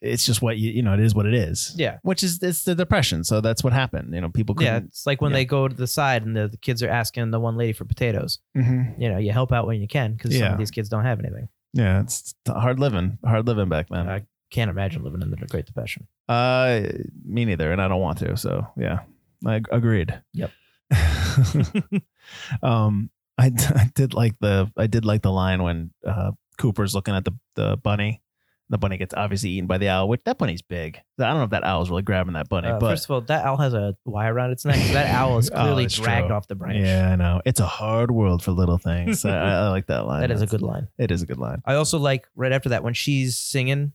[0.00, 1.74] it's just what you you know, it is what it is.
[1.76, 1.98] yeah.
[2.02, 3.24] Which is it's the depression.
[3.24, 4.14] So that's what happened.
[4.14, 4.88] You know, people Yeah, couldn't.
[4.88, 5.38] it's like when yeah.
[5.38, 7.84] they go to the side and the, the kids are asking the one lady for
[7.84, 8.38] potatoes.
[8.56, 9.00] Mhm.
[9.00, 10.52] You know, you help out when you can because some Yeah.
[10.52, 11.48] of these kids don't have anything.
[11.72, 14.08] Yeah, it's hard living, hard living back then.
[14.08, 16.06] I can't imagine living in the Great Depression.
[16.28, 16.82] Uh,
[17.24, 18.36] me neither, and I don't want to.
[18.36, 19.00] So yeah,
[19.44, 20.18] I ag- agreed.
[20.34, 20.50] Yep.
[22.62, 26.94] um, I, d- I did like the I did like the line when uh, Cooper's
[26.94, 28.22] looking at the the bunny.
[28.68, 30.08] The bunny gets obviously eaten by the owl.
[30.08, 31.00] Which that bunny's big.
[31.20, 33.20] I don't know if that owl's really grabbing that bunny, Uh, but first of all,
[33.20, 34.76] that owl has a wire around its neck.
[34.92, 36.34] That owl is Oh, clearly dragged true.
[36.36, 36.84] off the branch.
[36.84, 39.24] yeah, I know it's a hard world for little things.
[39.24, 40.22] I, I like that line.
[40.22, 40.88] that is a good line.
[40.98, 41.62] It is a good line.
[41.64, 43.92] I also like right after that when she's singing,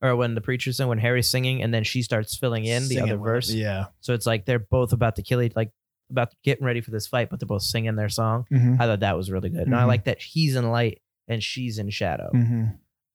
[0.00, 2.88] or when the preacher's singing, when Harry's singing, and then she starts filling in the
[2.94, 3.50] Singing other with- verse.
[3.52, 3.86] Yeah.
[4.00, 5.70] So it's like they're both about to kill each, like
[6.10, 8.46] about getting ready for this fight, but they're both singing their song.
[8.50, 8.80] Mm-hmm.
[8.80, 9.88] I thought that was really good, and I Mhm.
[9.88, 12.30] like that he's in light and she's in shadow.
[12.34, 12.64] Mm-hmm.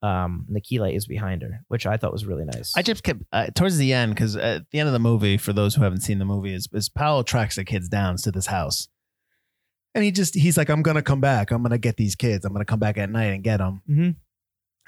[0.03, 2.73] Um, and the key light is behind her, which I thought was really nice.
[2.75, 5.53] I just kept uh, towards the end because at the end of the movie, for
[5.53, 8.47] those who haven't seen the movie, is, is Powell tracks the kids down to this
[8.47, 8.89] house,
[9.95, 11.51] and he just he's like, "I'm gonna come back.
[11.51, 12.43] I'm gonna get these kids.
[12.43, 14.15] I'm gonna come back at night and get them." Mhm.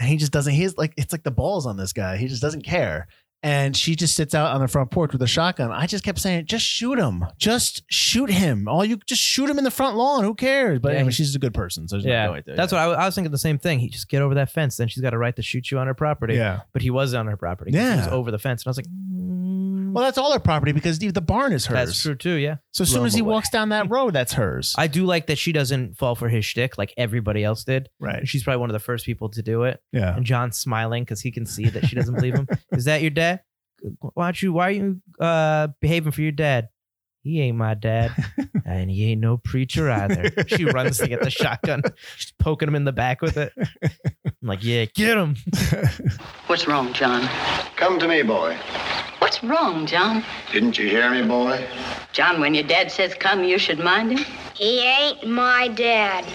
[0.02, 0.54] And he just doesn't.
[0.54, 2.18] He's like, it's like the balls on this guy.
[2.18, 3.08] He just doesn't care.
[3.46, 5.70] And she just sits out on the front porch with a shotgun.
[5.72, 7.24] I just kept saying, just shoot him.
[7.38, 8.68] Just shoot him.
[8.68, 10.24] All you just shoot him in the front lawn.
[10.24, 10.80] Who cares?
[10.80, 12.56] But Yeah, anyway, she's a good person, so there's yeah, no right there.
[12.56, 13.32] that's what I, was- I was thinking.
[13.32, 13.78] The same thing.
[13.78, 15.86] He just get over that fence, then she's got a right to shoot you on
[15.86, 16.34] her property.
[16.34, 16.62] Yeah.
[16.74, 17.72] but he was on her property.
[17.72, 19.35] 'cause he was over the fence, and I was like, mm,
[19.96, 21.76] Well, that's all her property because the the barn is hers.
[21.88, 22.34] that's true too.
[22.36, 22.58] Yeah.
[22.74, 23.32] So as Blow soon as him he away.
[23.32, 24.76] walks down that road, that's hers.
[24.78, 27.90] I do like that she doesn't fall for his shtick like everybody else did.
[28.00, 28.28] right.
[28.28, 29.80] She's probably one of the first people to do it.
[29.94, 30.16] Yeah.
[30.16, 32.48] And John's smiling because he can see that she doesn't believe him.
[32.74, 33.42] Is that your dad?
[34.14, 34.52] Why don't you?
[34.54, 36.70] Why are you uh, behaving for your dad?
[37.26, 38.12] He ain't my dad.
[38.68, 40.32] And he ain't no preacher either.
[40.48, 41.84] she runs to get the shotgun.
[42.18, 43.54] She's poking him in the back with it.
[43.56, 45.36] I'm like, yeah, get him.
[46.48, 47.30] What's wrong, John?
[47.76, 48.58] Come to me, boy.
[49.20, 50.24] What's wrong, John?
[50.52, 51.64] Didn't you hear me, boy?
[52.12, 54.26] John, when your dad says come, you should mind him.
[54.56, 56.26] He ain't my dad.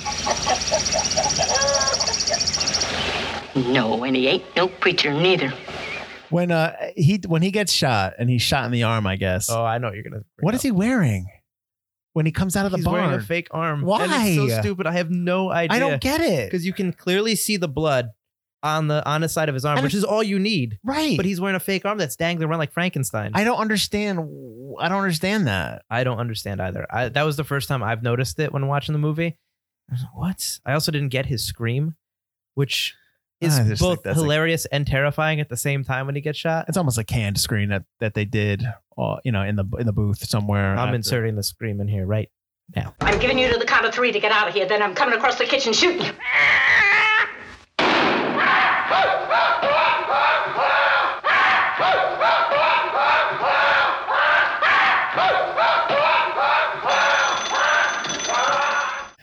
[3.56, 5.52] No, and he ain't no preacher neither.
[6.30, 9.50] When uh he when he gets shot and he's shot in the arm, I guess.
[9.50, 10.22] Oh, I know what you're gonna.
[10.40, 11.26] what is he wearing
[12.12, 13.02] when he comes out of the He's barn?
[13.04, 13.82] wearing a fake arm.
[13.82, 14.04] Why?
[14.04, 14.86] And it's so stupid.
[14.86, 15.76] I have no idea.
[15.76, 16.46] I don't get it.
[16.50, 18.08] because you can clearly see the blood
[18.62, 20.78] on the on the side of his arm, And which is all you need.
[20.84, 21.16] Right.
[21.16, 23.30] But he's wearing a fake arm that's dangling around like Frankenstein.
[23.34, 24.18] I don't understand.
[24.78, 25.82] I don't understand that.
[25.90, 26.86] I don't understand either.
[26.90, 29.36] I, that was the first time I've noticed it when watching the movie.
[29.90, 30.58] I was like, what?
[30.66, 31.96] I also didn't get his scream,
[32.54, 32.94] which
[33.40, 36.14] is I just both think that's like- hilarious and terrifying at the same time when
[36.14, 36.66] he gets shot.
[36.68, 38.64] It's almost a canned screen that that they did,
[38.98, 40.72] uh, you know, in the in the booth somewhere.
[40.72, 40.94] I'm after.
[40.96, 42.30] inserting the scream in here right
[42.76, 42.94] now.
[43.00, 44.66] I'm giving you to the count of three to get out of here.
[44.66, 46.12] Then I'm coming across the kitchen shooting you.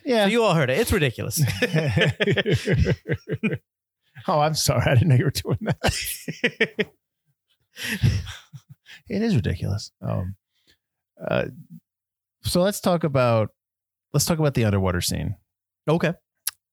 [0.05, 0.23] Yeah.
[0.25, 0.79] So you all heard it.
[0.79, 1.37] It's ridiculous.
[4.27, 4.83] oh, I'm sorry.
[4.85, 5.77] I didn't know you were doing that.
[9.09, 9.91] it is ridiculous.
[10.01, 10.35] Um,
[11.25, 11.45] uh,
[12.43, 13.49] so let's talk about
[14.13, 15.35] let's talk about the underwater scene.
[15.89, 16.13] okay.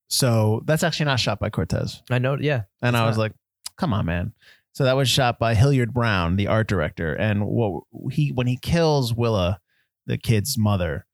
[0.08, 2.36] So that's actually not shot by Cortez, I know.
[2.38, 2.62] Yeah.
[2.82, 3.22] and I was not.
[3.22, 3.32] like,
[3.78, 4.32] "Come on, man."
[4.72, 8.58] So that was shot by Hilliard Brown, the art director, and what he when he
[8.60, 9.60] kills Willa,
[10.06, 11.06] the kid's mother.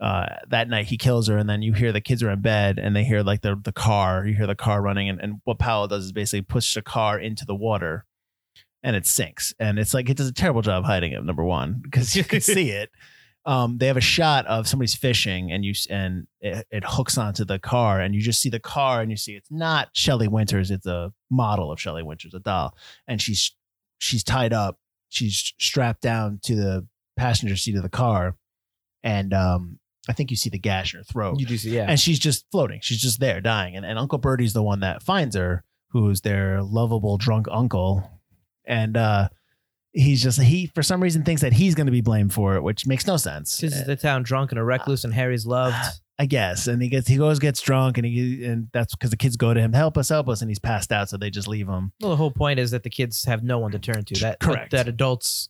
[0.00, 2.78] Uh, that night he kills her, and then you hear the kids are in bed,
[2.78, 4.26] and they hear like the the car.
[4.26, 7.18] You hear the car running, and, and what Powell does is basically push the car
[7.18, 8.06] into the water,
[8.82, 9.52] and it sinks.
[9.58, 11.22] And it's like it does a terrible job hiding it.
[11.22, 12.90] Number one, because you can see it.
[13.46, 17.42] Um, they have a shot of somebody's fishing, and you and it, it hooks onto
[17.46, 20.70] the car, and you just see the car, and you see it's not Shelley Winters,
[20.70, 22.76] it's a model of Shelley Winters, a doll,
[23.08, 23.56] and she's
[23.96, 26.86] she's tied up, she's strapped down to the
[27.16, 28.36] passenger seat of the car,
[29.02, 31.70] and um, I think you see the gash in her throat, You do see.
[31.76, 31.86] Yeah.
[31.88, 35.02] and she's just floating, she's just there dying, and, and Uncle Birdie's the one that
[35.02, 38.08] finds her, who's their lovable drunk uncle,
[38.64, 39.28] and uh,
[39.92, 42.62] he's just he for some reason thinks that he's going to be blamed for it,
[42.62, 43.58] which makes no sense.
[43.58, 45.76] This is the town drunk and a recluse, and Harry's loved.
[46.20, 46.66] I guess.
[46.66, 49.54] And he gets he goes gets drunk and he and that's because the kids go
[49.54, 51.92] to him, help us, help us, and he's passed out, so they just leave him.
[51.98, 54.20] Well, the whole point is that the kids have no one to turn to.
[54.20, 54.70] That Correct.
[54.72, 55.48] That adults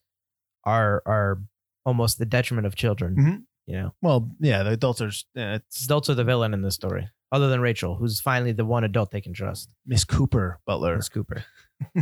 [0.63, 1.41] are are
[1.85, 3.17] almost the detriment of children.
[3.17, 3.43] Mhm.
[3.71, 6.75] You know, Well, yeah, the adults are uh, it's adults are the villain in this
[6.75, 9.69] story, other than Rachel, who's finally the one adult they can trust.
[9.87, 10.97] Miss Cooper Butler.
[10.97, 11.45] Miss Cooper.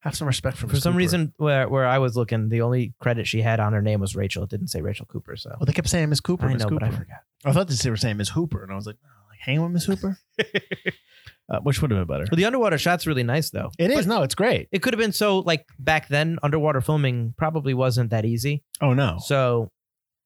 [0.00, 0.98] Have some respect for For Miss some Cooper.
[0.98, 4.14] reason, where where I was looking, the only credit she had on her name was
[4.16, 4.42] Rachel.
[4.44, 5.36] It didn't say Rachel Cooper.
[5.36, 6.46] So Well, they kept saying Miss Cooper.
[6.46, 6.86] I Miss know, Cooper.
[6.86, 7.18] but I forgot.
[7.44, 9.72] I thought they were saying Miss Hooper, and I was like, oh, like hanging with
[9.72, 10.18] Miss Hooper,
[11.48, 12.26] uh, which would have been better.
[12.28, 13.70] But the underwater shot's really nice, though.
[13.78, 14.68] It is no, it's great.
[14.72, 16.38] It could have been so like back then.
[16.42, 18.62] Underwater filming probably wasn't that easy.
[18.80, 19.70] Oh no, So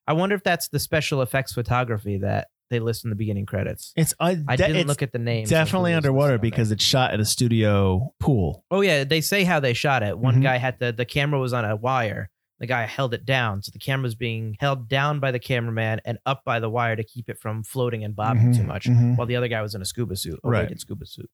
[0.06, 3.92] I wonder if that's the special effects photography that they list in the beginning credits.
[3.96, 5.48] it's uh, I didn't it's look at the names.
[5.50, 6.50] definitely of who was underwater listed on there.
[6.50, 8.64] because it's shot at a studio pool.
[8.70, 10.18] Oh yeah, they say how they shot it.
[10.18, 10.42] One Mhm.
[10.42, 12.28] guy had the the camera was on a wire.
[12.58, 16.00] The guy held it down, so the camera was being held down by the cameraman
[16.06, 18.86] and up by the wire to keep it from floating and bobbing Mhm, too much.
[18.86, 19.16] mhm.
[19.16, 20.62] While the other guy was in a scuba suit, a Right.
[20.62, 21.28] weighted scuba suit.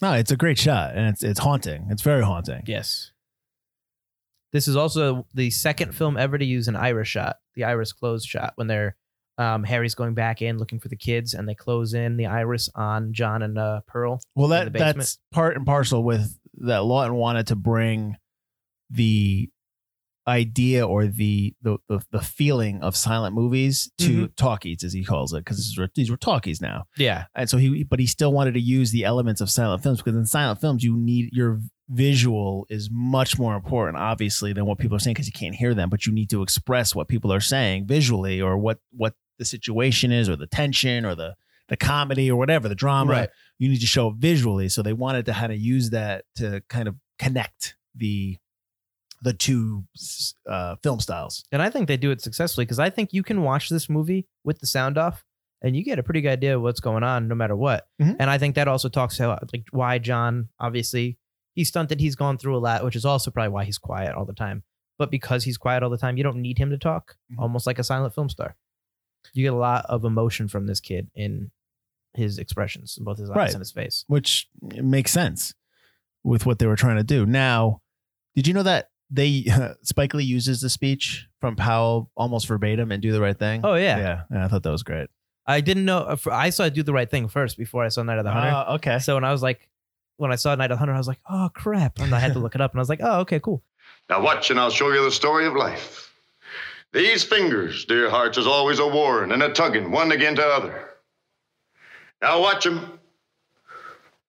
[0.00, 1.88] No, it's a great shot, and it's it's haunting.
[1.90, 2.62] It's very haunting.
[2.66, 3.12] Yes.
[4.52, 8.24] This is also the second film ever to use an iris shot, the iris close
[8.24, 8.96] shot, when they're
[9.38, 12.68] um, Harry's going back in looking for the kids, and they close in the iris
[12.74, 14.20] on John and uh, Pearl.
[14.34, 16.80] Well, that that's part and parcel with that.
[16.80, 18.16] Laughton wanted to bring
[18.90, 19.48] the
[20.26, 25.32] idea or the the the, the feeling of silent movies to talkies, as he calls
[25.32, 26.86] it, because these were talkies now.
[26.96, 29.98] Yeah, And so he, but he still wanted to use the elements of silent films
[29.98, 34.78] because in silent films you need your visual is much more important, obviously, than what
[34.78, 35.88] people are saying because you can't hear them.
[35.88, 40.12] But you need to express what people are saying visually or what what the situation
[40.12, 41.34] is or the tension or the
[41.68, 43.12] the comedy or whatever the drama.
[43.12, 43.30] Right.
[43.58, 44.68] You need to show it visually.
[44.68, 48.38] So they wanted to kind of use that to kind of connect the
[49.20, 49.84] the two
[50.48, 51.44] uh, film styles.
[51.50, 54.28] and I think they do it successfully because I think you can watch this movie
[54.44, 55.24] with the sound off,
[55.60, 57.88] and you get a pretty good idea of what's going on, no matter what.
[58.00, 58.14] Mhm.
[58.20, 61.18] And I think that also talks about like why John obviously
[61.58, 64.24] he's stunted, he's gone through a lot, which is also probably why he's quiet all
[64.24, 64.62] the time.
[64.96, 67.38] But because he's quiet all the time, you don't need him to talk, Mhm.
[67.42, 68.56] almost like a silent film star.
[69.34, 71.50] You get a lot of emotion from this kid in
[72.14, 73.50] his expressions, in both his eyes Right.
[73.52, 74.04] and his face.
[74.06, 75.54] which makes sense
[76.24, 77.26] with what they were trying to do.
[77.26, 77.80] Now,
[78.36, 79.44] did you know that they
[79.82, 83.62] Spike Lee uses the speech from Powell almost verbatim and do the right thing?
[83.64, 83.98] Oh yeah.
[83.98, 84.44] yeah, yeah.
[84.44, 85.08] I thought that was great.
[85.46, 86.00] I didn't know.
[86.00, 88.50] uh, I saw Do the Right Thing first before I saw Night of the Hunter.
[88.54, 88.98] Uh, okay.
[88.98, 89.66] So when I was like,
[90.18, 92.34] when I saw Night of the Hunter, I was like, oh crap, and I had
[92.34, 93.62] to look it up, and I was like, oh okay, cool.
[94.10, 96.12] Now watch and I'll show you the story of life.
[96.92, 100.88] These fingers, dear hearts, is always a warring and a tugging one against the other.
[102.22, 102.98] Now watch 'em.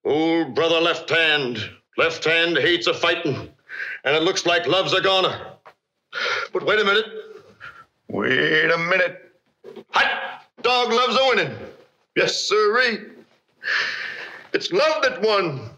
[0.04, 1.58] Old brother left hand,
[1.96, 3.50] left hand hates a fighting,
[4.04, 5.38] and it looks like love's a goner.
[6.52, 7.06] But wait a minute.
[8.08, 9.32] Wait a minute.
[9.90, 11.56] Hot dog loves a winning.
[12.16, 13.06] Yes, sirree.
[14.52, 15.70] It's love that won.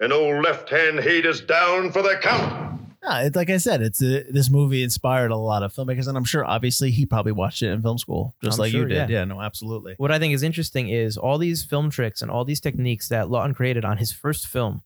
[0.00, 2.80] And old left hand hate is down for the count.
[3.02, 6.16] Yeah, it's like I said, it's a, this movie inspired a lot of filmmakers, and
[6.16, 9.10] I'm sure obviously he probably watched it in film school, just I'm like you did.
[9.10, 9.18] yeah.
[9.20, 9.24] Yeah.
[9.24, 9.94] no, absolutely.
[9.98, 13.26] What I think is interesting is all these film tricks and all these techniques that
[13.26, 14.82] Laughton created on his first film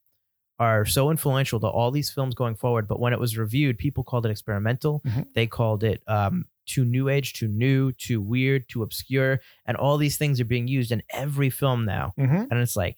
[0.59, 2.89] are so influential to all these films going forward.
[2.89, 5.01] But when it was reviewed, people called it experimental.
[5.07, 5.27] Mhm.
[5.35, 9.97] They called it um, too new age, too new, too weird, too obscure, and all
[9.97, 12.15] these things are being used in every film now.
[12.19, 12.45] Mm-hmm.
[12.51, 12.97] And it's like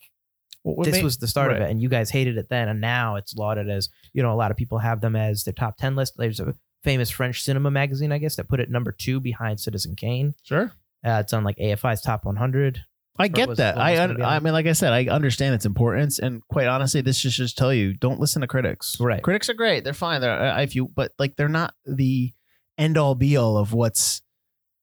[0.82, 3.34] this was the start of it, and you guys hated it then, and now it's
[3.34, 6.14] lauded as you know a lot of people have them as their top ten list.
[6.16, 9.96] There's a famous French cinema magazine, I guess, that put it number two behind Citizen
[9.96, 10.34] Kane.
[10.42, 10.72] Sure.
[11.04, 12.84] Uh, it's on like AFI's top 100.
[13.18, 13.76] I get that.
[13.76, 17.02] what I un- I mean, like I said, I understand its importance, and quite honestly,
[17.02, 18.96] this should just tell you: don't listen to critics.
[18.98, 19.22] Right.
[19.22, 20.22] Critics are great; they're fine.
[20.22, 22.32] They're uh, if you, but like they're not the
[22.78, 24.22] end all be all of what's,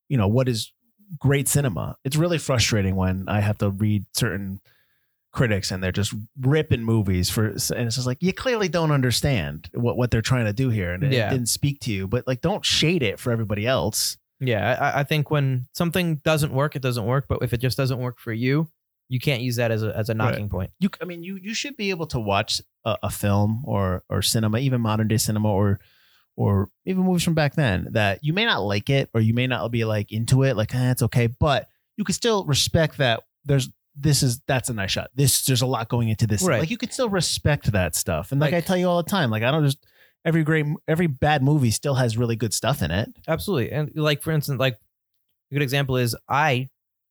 [0.07, 0.71] you know, what is
[1.17, 1.95] great cinema.
[2.03, 4.59] It's really frustrating when I have to read certain
[5.37, 7.55] critics and they're just ripping movies for, and
[7.87, 11.03] it's just like you clearly don't understand what what they're trying to do here, and
[11.03, 11.29] it Yeah.
[11.29, 12.07] didn't speak to you.
[12.07, 14.17] But like, don't shade it for everybody else.
[14.39, 17.25] Yeah, I, I think when something doesn't work, it doesn't work.
[17.27, 18.67] But if it just doesn't work for you,
[19.09, 20.71] you can't use that as a as a knocking point.
[20.79, 24.21] you i mean you you should be able to watch a, a film or or
[24.21, 25.79] cinema even modern day cinema or
[26.35, 29.47] or even movies from back then that you may not like it or you may
[29.47, 33.23] not be like into it like eh, it's okay but you can still respect that
[33.45, 33.69] there's
[33.99, 36.59] this is that's a nice shot this there's a lot going into this Right.
[36.59, 39.09] like you can still respect that stuff and like, Like- i tell you all the
[39.09, 39.83] time like i don't just
[40.25, 43.71] every great every bad movie still has really good stuff in it Absolutely.
[43.71, 44.75] And like for instance, like
[45.51, 46.67] a good example is I,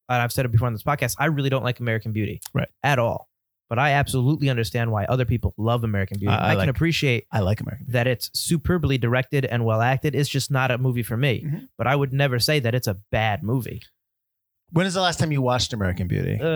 [0.08, 2.68] and I've said it before on this podcast, I really don't like American Beauty, Right.
[2.82, 3.28] at all.
[3.70, 6.32] But I absolutely understand why other people love American Beauty.
[6.34, 9.80] I- I I, like- can appreciate i like american that it's superbly directed and well
[9.80, 10.14] acted.
[10.14, 11.42] It's just not a movie for me.
[11.44, 11.68] Mhm.
[11.78, 13.82] But I would never say that it's a bad movie.
[14.72, 16.46] When is the last time you watched american beauty Uh,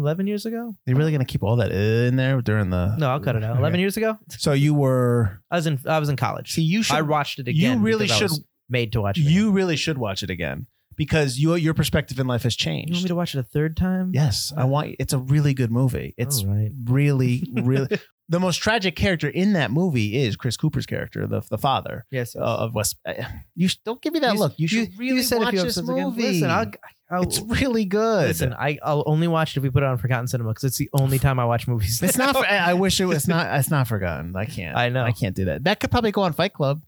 [0.00, 0.74] eleven years ago?
[0.86, 3.58] you're really gonna keep all that in there during the No, I'll cut it out.
[3.58, 6.52] Eleven years ago, so you were I was in I was in college.
[6.52, 7.78] see you should I watched it again.
[7.78, 9.22] you really should was made to watch it.
[9.22, 10.66] you really should watch it again
[10.96, 12.90] because your your perspective in life has changed.
[12.90, 14.10] You want me to watch it a third time?
[14.14, 14.94] Yes, I want.
[14.98, 16.14] It's a really good movie.
[16.16, 16.70] It's All right.
[16.84, 17.98] really, really.
[18.28, 22.34] the most tragic character in that movie is Chris Cooper's character, the the father Yes.
[22.34, 22.96] uh, of West.
[23.06, 23.12] uh,
[23.54, 24.54] You sh- don't give me that look.
[24.56, 26.22] You should really said watch this movie.
[26.22, 26.70] Listen, I'll,
[27.10, 28.28] I'll it's really good.
[28.28, 28.54] listen.
[28.54, 30.88] I, I'll only watch it if we put it on Forgotten Cinema because it's the
[30.98, 32.02] only time I watch movies.
[32.02, 32.34] it's not.
[32.34, 33.58] For, I wish it was not.
[33.58, 34.34] It's not forgotten.
[34.34, 34.74] I can't.
[34.76, 35.04] I know.
[35.04, 35.64] I can't do that.
[35.64, 36.82] That could probably go on Fight Club.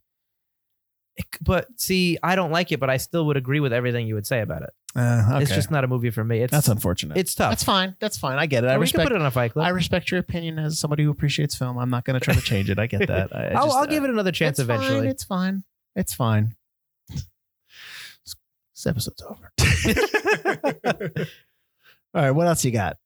[1.40, 4.26] but see, I don't like it, but I still would agree with everything you would
[4.26, 4.70] say about it.
[4.96, 5.42] Uh, okay.
[5.42, 6.40] It's just not a movie for me.
[6.40, 7.18] It's that's unfortunate.
[7.18, 7.50] it's tough.
[7.50, 7.94] That's fine.
[8.00, 8.38] That's fine.
[8.38, 8.68] I get it.
[8.68, 9.02] I Or we respect.
[9.02, 9.66] can put it on a Fight Club.
[9.66, 11.76] I respect your opinion as somebody who appreciates film.
[11.78, 12.78] I'm not going to try to change it.
[12.78, 13.34] I get that.
[13.36, 15.00] I, I I'll, just- I'll give it another chance it's eventually.
[15.00, 15.64] Fine, it's fine.
[15.94, 16.54] It's fine.
[18.74, 19.52] This episode's over.
[22.14, 22.96] All right, what else you got?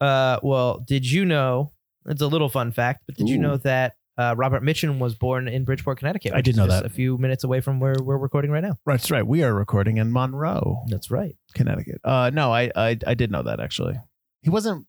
[0.00, 1.72] Uh, well, did you know?
[2.06, 3.42] It's a little fun fact, but did you Ooh.
[3.42, 6.32] know that uh, Robert Mitchum was born in Bridgeport, Connecticut?
[6.34, 6.86] I did know just that.
[6.86, 8.78] A few minutes away from where we're recording right now.
[8.86, 8.94] Right.
[8.94, 9.26] That's right.
[9.26, 11.36] We are recording in Monroe, That's right.
[11.54, 12.00] Connecticut.
[12.04, 14.00] Uh, no, I, I I did know that actually.
[14.42, 14.86] He wasn't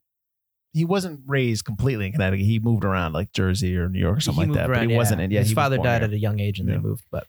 [0.73, 2.45] he wasn't raised completely in Connecticut.
[2.45, 4.69] He moved around like Jersey or New York or something like moved that.
[4.69, 5.31] around, but he wasn't in.
[5.31, 6.07] Yeah, his he was father born died here.
[6.09, 6.75] at a young age and Yeah.
[6.75, 7.03] they moved.
[7.11, 7.25] But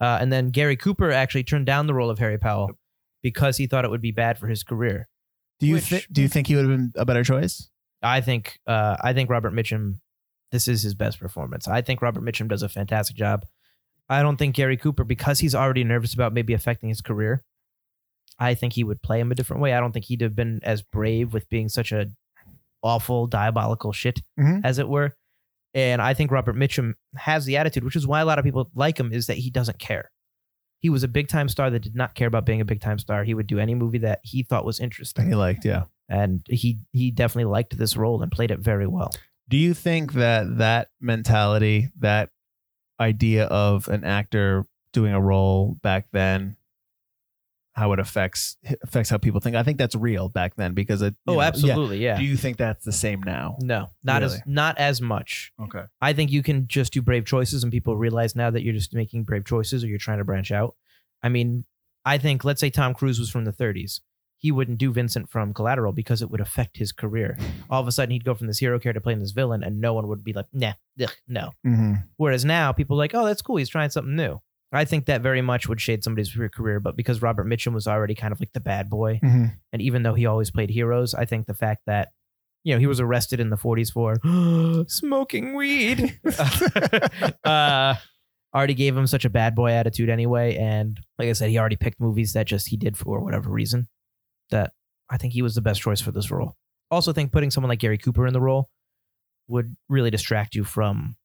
[0.00, 2.72] uh, and then Gary Cooper actually turned down the role of Harry Powell
[3.22, 5.08] because he thought it would be bad for his career.
[5.60, 7.68] Do you which- thi- do you think he would have been a better choice?
[8.02, 9.98] I think uh, I think Robert Mitchum,
[10.52, 11.66] this is his best performance.
[11.66, 13.44] I think Robert Mitchum does a fantastic job.
[14.08, 17.42] I don't think Gary Cooper, because he's already nervous about maybe affecting his career,
[18.38, 19.72] I think he would play him a different way.
[19.74, 22.10] I don't think he'd have been as brave with being such a
[22.82, 24.60] awful, diabolical shit, Mhm.
[24.64, 25.16] as it were.
[25.74, 28.70] And I think Robert Mitchum has the attitude, which is why a lot of people
[28.74, 30.10] like him, is that he doesn't care.
[30.80, 32.98] He was a big time star that did not care about being a big time
[32.98, 33.22] star.
[33.24, 35.84] He would do any movie that he thought was interesting He liked, yeah.
[36.08, 39.12] and he he definitely liked this role and played it very well.
[39.48, 42.30] Do you think that that mentality, that
[42.98, 46.56] idea of an actor doing a role back then,
[47.74, 49.56] how it affects affects how people think.
[49.56, 51.14] I think that's real back then because it.
[51.26, 52.18] Oh, know, absolutely, yeah.
[52.18, 53.56] Do you think that's the same now?
[53.60, 55.52] No, not as not as much.
[55.60, 55.84] Okay.
[56.00, 58.94] I think you can just do brave choices, and people realize now that you're just
[58.94, 60.76] making brave choices, or you're trying to branch out.
[61.22, 61.64] I mean,
[62.04, 64.00] I think let's say Tom Cruise was from the 30s,
[64.42, 67.38] he wouldn't do Vincent from Collateral because it would affect his career.
[67.70, 69.94] All of a sudden, he'd go from this hero character playing this villain, and no
[69.94, 70.72] one would be like, nah,
[71.02, 71.52] ugh, no.
[71.66, 71.92] Mm-hmm.
[72.16, 73.56] Whereas now, people are like, oh, that's cool.
[73.56, 74.40] He's trying something new.
[74.74, 78.14] I think that very much would shade somebody's career, but because Robert Mitchum was already
[78.14, 79.44] kind of like the bad boy, Mm-hmm.
[79.72, 82.08] and even though he always played heroes, I think the fact that
[82.64, 84.16] you know he was arrested in the 40s for
[84.88, 86.18] smoking weed
[87.44, 87.94] uh,
[88.54, 90.56] already gave him such a bad boy attitude anyway.
[90.56, 93.88] And like I said, he already picked movies that just he did for whatever reason.
[94.52, 94.72] That
[95.10, 96.56] I think he was the best choice for this role.
[96.90, 98.70] Also, think putting someone like Gary Cooper in the role
[99.48, 101.16] would really distract you from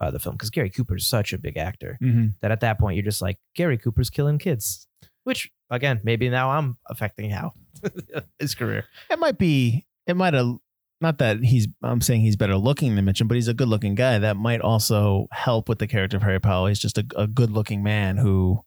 [0.00, 2.26] uh, the film because Gary Cooper is such a big actor Mm-hmm.
[2.40, 4.86] that at that point you're just like Gary Cooper's killing kids,
[5.24, 7.52] which again maybe now I'm affecting how
[8.38, 8.86] his career.
[9.10, 9.84] It might be.
[10.06, 10.56] It might have.
[11.02, 11.66] Not that he's.
[11.82, 14.18] I'm saying he's better looking than Mitchum, but he's a good looking guy.
[14.18, 16.66] That might also help with the character of Harry Powell.
[16.66, 18.62] He's just a, a good looking man who,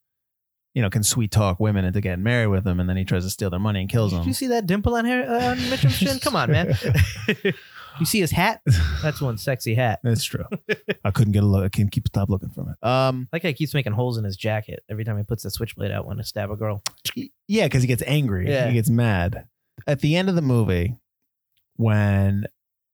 [0.74, 3.24] you know, can sweet talk women into getting married with him, and then he tries
[3.24, 4.24] to steal their money and kills them.
[4.28, 6.19] You see that dimple on hair uh, on Mitchum's chin?
[6.19, 6.74] Come on, man.
[7.99, 8.61] you see his hat?
[9.03, 9.99] That's one sexy hat.
[10.03, 10.45] That's true.
[11.05, 11.63] I couldn't get a look.
[11.63, 12.88] I can't keep stop looking from it.
[12.88, 15.91] Um, Like he keeps making holes in his jacket every time he puts the switchblade
[15.91, 16.82] out when to stab a girl.
[17.47, 18.49] yeah, because he gets angry.
[18.49, 18.67] Yeah.
[18.67, 19.47] He gets mad.
[19.86, 20.95] At the end of the movie,
[21.76, 22.45] when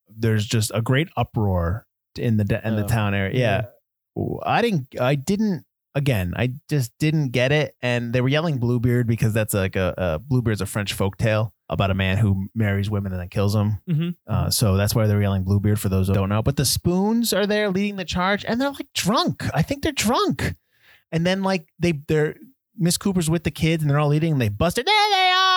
[0.10, 1.86] there's just a great uproar
[2.18, 3.40] in the in the Oh, town area.
[3.40, 3.66] Yeah.
[4.44, 5.64] I didn't I didn't
[6.00, 7.76] again, I just didn't get it.
[7.84, 11.54] And they were yelling Bluebeard because that's like a, a Bluebeard's a French folk tale
[11.70, 13.78] about a man who marries women and then kills them.
[13.88, 14.16] Mhm.
[14.26, 16.42] Uh, so that's why they're yelling Bluebeard for those who don't know.
[16.42, 19.44] But the spoons are there leading the charge and they're like drunk.
[19.54, 20.56] I think they're drunk.
[21.12, 22.36] And then like they they're
[22.76, 24.88] Miss Cooper's with the kids and they're all eating and they busted.
[24.88, 25.49] There they are.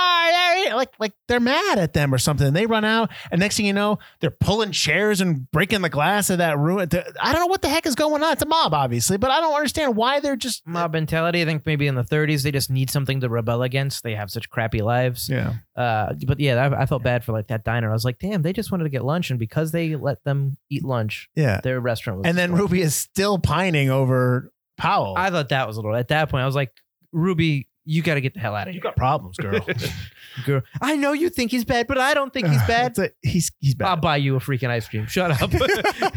[0.73, 2.55] They're like like they're mad at them or something.
[2.55, 6.31] They run out and next thing you know, they're pulling chairs and breaking the glass
[6.31, 6.79] of that room.
[6.79, 8.33] I don't know what the heck is going on.
[8.33, 11.43] It's a mob, obviously, but I don't understand why they're just Mob mentality.
[11.43, 14.03] I think maybe in the 30s they just need something to rebel against.
[14.03, 15.29] They have such crappy lives.
[15.29, 15.55] Yeah.
[15.77, 17.91] Uh, but yeah, I, I felt bad for like that diner.
[17.91, 20.57] I was like, damn, they just wanted to get lunch, and because they let them
[20.71, 21.61] eat lunch, Yeah.
[21.63, 22.27] their restaurant was.
[22.27, 22.53] And then.
[22.53, 25.15] Ruby is still pining over Powell.
[25.17, 25.95] I thought that was a little.
[25.97, 26.73] At that point, I was like,
[27.13, 28.79] Ruby, you got to get the hell out of here.
[28.79, 29.61] you got problems, girl.
[30.45, 30.63] girl.
[30.81, 32.91] I know you think he's bad, but I don't think he's bad.
[32.93, 33.89] It's a- he's he's bad.
[33.89, 35.07] I'll buy you a freaking ice cream.
[35.07, 35.51] Shut up.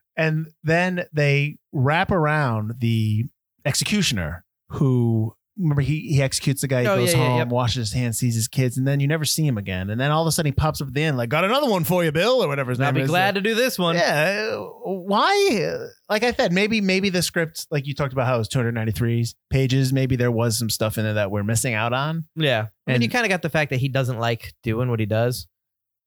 [0.16, 3.24] and then they wrap around the
[3.64, 7.48] executioner who remember he, he executes the guy he Oh, goes yeah, yeah, home yep.
[7.48, 10.10] washes his hands sees his kids and then you never see him again and then
[10.10, 12.02] all of a sudden he pops up at the end like got another one for
[12.04, 13.96] you bill or whatever his I'll name be is glad to do this one.
[13.96, 15.76] yeah why
[16.08, 19.26] like i said maybe maybe the script like you talked about how it was 293
[19.50, 22.68] pages maybe there was some stuff in there that we're missing out on Yeah.
[22.86, 25.46] And- you kind of got the fact that he doesn't like doing what he does,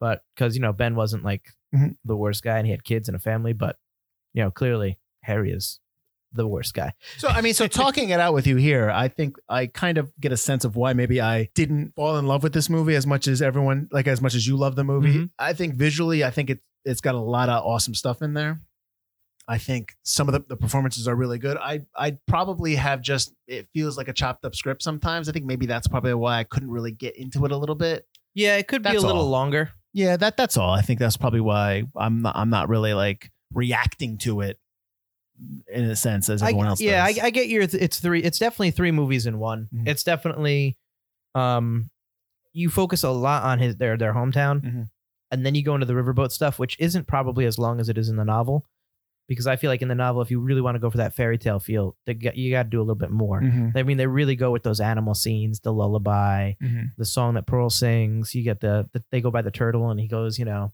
[0.01, 1.95] but because, you know, Ben wasn't like Mhm.
[2.04, 3.78] the worst guy and he had kids and a family, but,
[4.34, 5.80] you know, clearly Harry is
[6.34, 6.94] the worst guy.
[7.18, 10.12] So I mean, so talking it out with you here, I think I kind of
[10.20, 13.06] get a sense of why maybe I didn't fall in love with this movie as
[13.08, 15.14] much as everyone, like as much as you love the movie.
[15.14, 15.30] Mhm.
[15.40, 18.62] I think visually, I think it it's got a lot of awesome stuff in there.
[19.48, 21.58] I think some of the, the performances are really good.
[21.58, 25.28] I I probably have just it feels like a chopped up script sometimes.
[25.28, 28.08] I think maybe that's probably why I couldn't really get into it a little bit.
[28.34, 29.30] Yeah, it could be That's a little all.
[29.30, 29.70] longer.
[29.94, 30.72] Yeah, that that's all.
[30.72, 34.58] I think that's probably why I'm not I'm not really like reacting to it
[35.68, 37.24] in a sense as I, everyone else yeah, I, does.
[37.24, 37.64] I get your.
[37.64, 38.22] It's three.
[38.22, 39.68] It's definitely three movies in one.
[39.74, 39.88] Mhm.
[39.88, 40.78] It's definitely,
[41.36, 41.90] um,
[42.54, 44.90] you focus a lot on his their their hometown, Mhm.
[45.32, 47.98] and then you go into the riverboat stuff, which isn't probably as long as it
[47.98, 48.66] is in the novel,
[49.28, 51.16] because I feel like in the novel, if you really want to go for that
[51.16, 53.42] fairy tale feel, they you got to do a little bit more.
[53.42, 53.76] Mhm.
[53.76, 56.92] I mean, they really go with those animal scenes, the lullaby, Mhm.
[56.98, 58.36] the song that Pearl sings.
[58.36, 60.74] You get the, the they go by the turtle, and he goes, you know,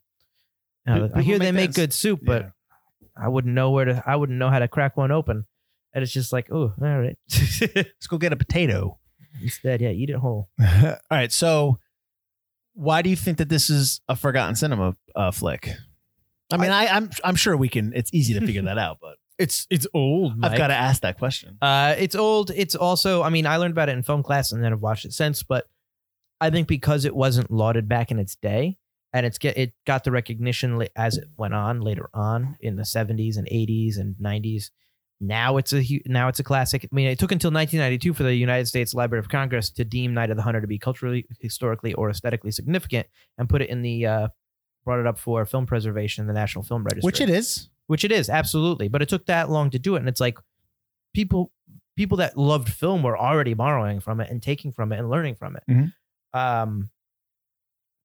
[0.87, 2.49] uh, I hear make they make good soup, but Yeah.
[3.21, 4.03] I wouldn't know where to.
[4.05, 5.45] I wouldn't know how to crack one open.
[5.93, 7.17] And it's just like, oh, all right.
[7.75, 8.99] Let's go get a potato.
[9.41, 10.49] Instead, yeah, eat it whole.
[10.61, 11.31] All right.
[11.31, 11.79] So,
[12.73, 15.71] why do you think that this is a forgotten cinema uh, flick?
[16.51, 17.93] I mean, I, I'm I'm sure we can.
[17.95, 20.33] It's easy to figure that out, but It's it's old.
[20.43, 21.57] I've got to ask that question.
[21.61, 22.51] Uh, it's old.
[22.55, 23.21] It's also.
[23.23, 25.43] I mean, I learned about it in film class, and then I've watched it since.
[25.43, 25.65] But
[26.41, 28.77] I think because it wasn't lauded back in its day,
[29.13, 32.83] and it's get it got the recognition as it went on later on in the
[32.83, 34.69] 70s and 80s and 90s.
[35.21, 36.85] Now it's a now it's a classic.
[36.85, 40.13] I mean, it took until 1992 for the United States Library of Congress to deem
[40.13, 43.05] Night of the Hunter to be culturally, historically, or aesthetically significant,
[43.37, 44.27] and put it in the uh,
[44.85, 47.67] brought it up for film preservation in the National Film Registry Which it is.
[47.87, 50.37] which it is absolutely but it took that long to do it and it's like
[51.13, 51.51] people
[51.97, 55.35] people that loved film were already borrowing from it and taking from it and learning
[55.35, 55.63] from it.
[55.69, 55.93] Mhm.
[56.33, 56.89] Um,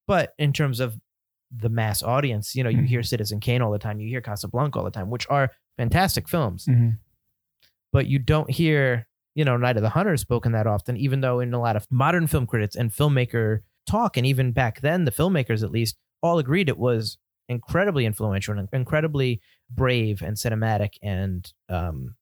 [0.06, 0.98] but in terms of
[1.56, 2.86] the mass audience, you know, you Mhm.
[2.88, 6.28] hear Citizen Kane all the time, you hear Casablanca all the time, which are fantastic
[6.28, 6.98] films, Mhm.
[7.92, 11.40] but you don't hear, you know, Night of the Hunter spoken that often, even though
[11.40, 15.10] in a lot of modern film critics and filmmaker talk, and even back then, the
[15.12, 19.40] filmmakers at least all agreed it was incredibly influential and incredibly
[19.70, 22.16] brave and cinematic and um,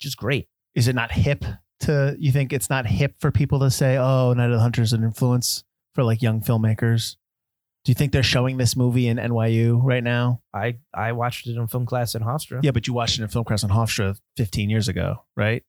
[0.00, 0.48] just great.
[0.74, 1.44] Is it not hip
[1.80, 2.16] to?
[2.18, 4.92] You think it's not hip for people to say, "Oh, Night of the Hunter is
[4.94, 5.62] an influence
[5.94, 7.16] for like young filmmakers"?
[7.84, 10.40] Do you think they're showing this movie in NYU right now?
[10.54, 12.60] I I watched it in film class at Hofstra.
[12.62, 15.64] Yeah, but you watched it in Film Class on Hofstra 15 years ago, right?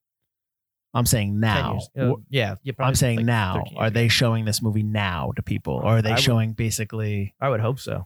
[0.93, 1.79] I'm saying now.
[1.99, 3.63] Uh, yeah, I'm saying like now.
[3.77, 5.73] Are they showing this movie now to people?
[5.75, 8.05] Or are they I would- showing basically I would hope so.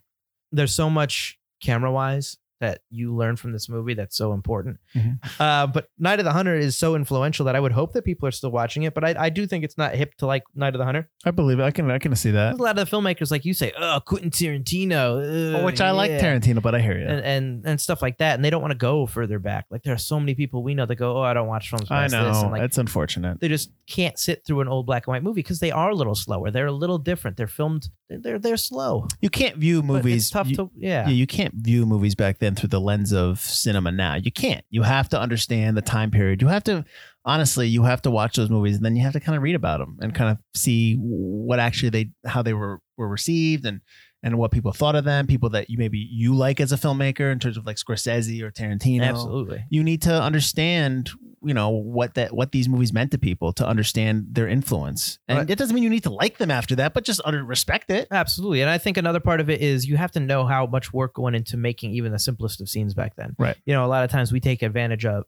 [0.53, 4.77] There's so much camera wise that you learn from this movie that's so important.
[4.95, 5.19] Mhm.
[5.39, 8.27] Uh, but Night of the Hunter is so influential that I would hope that people
[8.27, 8.93] are still watching it.
[8.93, 11.09] But I, I do think it's not hip to like Night of the Hunter.
[11.25, 11.63] I believe it.
[11.63, 12.53] I can I can see that.
[12.53, 16.11] A lot of the filmmakers, like you say, oh, Quentin Tarantino, ugh, Which I like.
[16.11, 17.05] Tarantino, but I hear you.
[17.05, 19.65] And, and and stuff like that, and they don't want to go further back.
[19.69, 21.91] Like there are so many people we know that go, "Oh, I don't watch films."
[21.91, 22.21] I past This.
[22.21, 22.41] know.
[22.43, 23.39] And like it's unfortunate.
[23.39, 25.95] they just can't sit through an old black and white movie because they are a
[25.95, 26.49] little slower.
[26.51, 27.37] They're a little different.
[27.37, 27.89] They're filmed.
[28.09, 29.07] They're they're slow.
[29.21, 31.07] You can't view movies It's tough you, to yeah.
[31.07, 34.15] yeah, you can't view movies back then through the lens of cinema now.
[34.15, 34.63] You can't.
[34.69, 36.41] You have to understand the time period.
[36.41, 36.85] You have to
[37.25, 39.55] honestly, you have to watch those movies and then you have to kind of read
[39.55, 43.81] about them and kind of see what actually they how they were were received and
[44.27, 47.31] and what people thought of them, people that you maybe you like as a filmmaker
[47.31, 49.03] in terms of like Scorsese or Tarantino.
[49.03, 49.63] Absolutely.
[49.69, 51.09] You need to understand,
[51.41, 55.17] you know, what that what these movies meant to people to understand their influence.
[55.27, 55.49] And Right.
[55.49, 58.09] it doesn't mean you need to like them after that, but just under respect it.
[58.11, 58.61] Absolutely.
[58.61, 61.17] And I think another part of it is you have to know how much work
[61.17, 63.35] went into making even the simplest of scenes back then.
[63.39, 63.55] Right.
[63.65, 65.23] You know, a lot of times we take advantage of,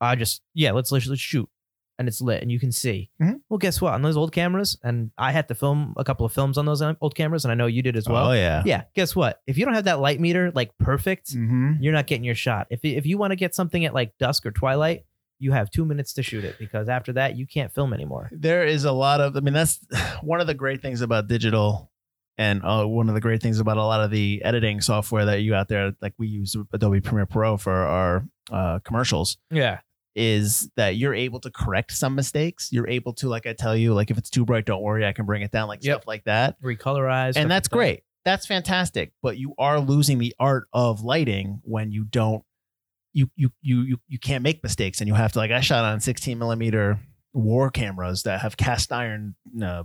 [0.00, 1.48] I just, yeah, let's, let's, let's shoot.
[1.98, 3.10] And it's lit and you can see.
[3.20, 3.40] Mhm.
[3.48, 3.92] Well, guess what?
[3.92, 6.80] On those old cameras, and I had to film a couple of films on those
[7.00, 8.28] old cameras, and I know you did as well.
[8.28, 8.62] oh yeah.
[8.64, 8.84] Yeah.
[8.94, 9.40] Guess what?
[9.48, 11.82] If you don't have that light meter like perfect, Mm-hmm.
[11.82, 12.68] you're not getting your shot.
[12.70, 15.04] If, if you want to get something at like dusk or twilight,
[15.40, 18.28] you have two minutes to shoot it because after that, you can't film anymore.
[18.32, 19.78] there is a lot of i mean that's
[20.22, 21.90] one of the great things about digital
[22.36, 25.42] and uh, one of the great things about a lot of the editing software that
[25.42, 29.78] you out there like we use adobe premiere pro for our uh, commercials Yeah.
[30.18, 33.94] Is that you're able to correct some mistakes you're able to like i tell you
[33.94, 35.98] like if it's too bright don't worry i can bring it down like Yep.
[35.98, 37.36] stuff like that Recolorize.
[37.36, 37.76] and that's like that.
[37.76, 42.42] great that's fantastic but you are losing the art of lighting when you don't
[43.12, 45.84] you you you you, you can't make mistakes and you have to like i shot
[45.84, 46.98] on 16 millimeter
[47.32, 49.84] war cameras that have cast iron uh,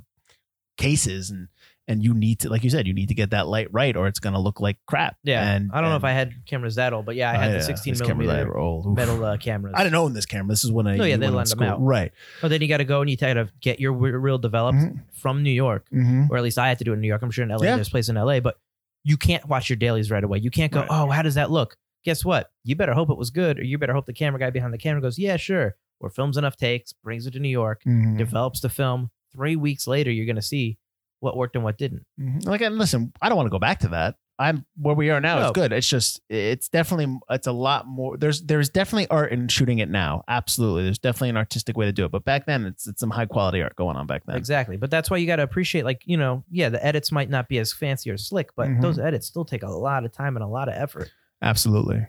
[0.78, 1.48] cases and
[1.88, 4.08] and you need to like you said you need to get that light right or
[4.08, 5.54] it's going to look like crap Yeah.
[5.54, 7.58] and I don't know if I had cameras that old, but yeah, I had Oh,
[7.58, 8.96] the 16 these cameras that millimeter old.
[8.96, 9.74] Metal uh, cameras.
[9.78, 11.82] i didn't own this camera this is when i No, yeah, they lend them out.
[11.82, 12.12] right
[12.42, 14.78] But then you got to go and you got to get your re- reel developed
[14.80, 15.02] Mhm.
[15.14, 16.26] from New York, mm-hmm.
[16.32, 17.22] or at least I had to do it in New York.
[17.22, 17.76] I'm sure in LA, Yeah.
[17.76, 18.58] there's a place in LA, but
[19.04, 20.38] you can't watch your dailies right away.
[20.40, 20.88] You can't go, Right.
[20.90, 21.76] oh, how does that look?
[22.06, 22.52] Guess what?
[22.64, 24.78] You better hope it was good, or you better hope the camera guy behind the
[24.78, 25.76] camera goes, yeah, sure.
[26.00, 28.18] Or films enough takes, brings it to New York, Mm-hmm.
[28.18, 29.12] develops the film.
[29.34, 30.78] Three weeks later, you're going to see
[31.24, 32.06] what worked and what didn't.
[32.20, 32.46] Mhm.
[32.46, 34.16] Like, and listen, I don't want to go back to that.
[34.40, 35.72] I'm where we are now is good.
[35.72, 38.18] It's just, it's definitely, it's a lot more.
[38.18, 40.24] There's, there's definitely art in shooting it now.
[40.28, 42.12] Absolutely, there's definitely an artistic way to do it.
[42.12, 44.36] But back then, it's, it's some high quality art going on back then.
[44.36, 44.76] Exactly.
[44.76, 47.48] But that's why you got to appreciate, like, you know, yeah, the edits might not
[47.48, 48.82] be as fancy or slick, but Mhm.
[48.82, 51.12] those edits still take a lot of time and a lot of effort.
[51.42, 52.08] Absolutely,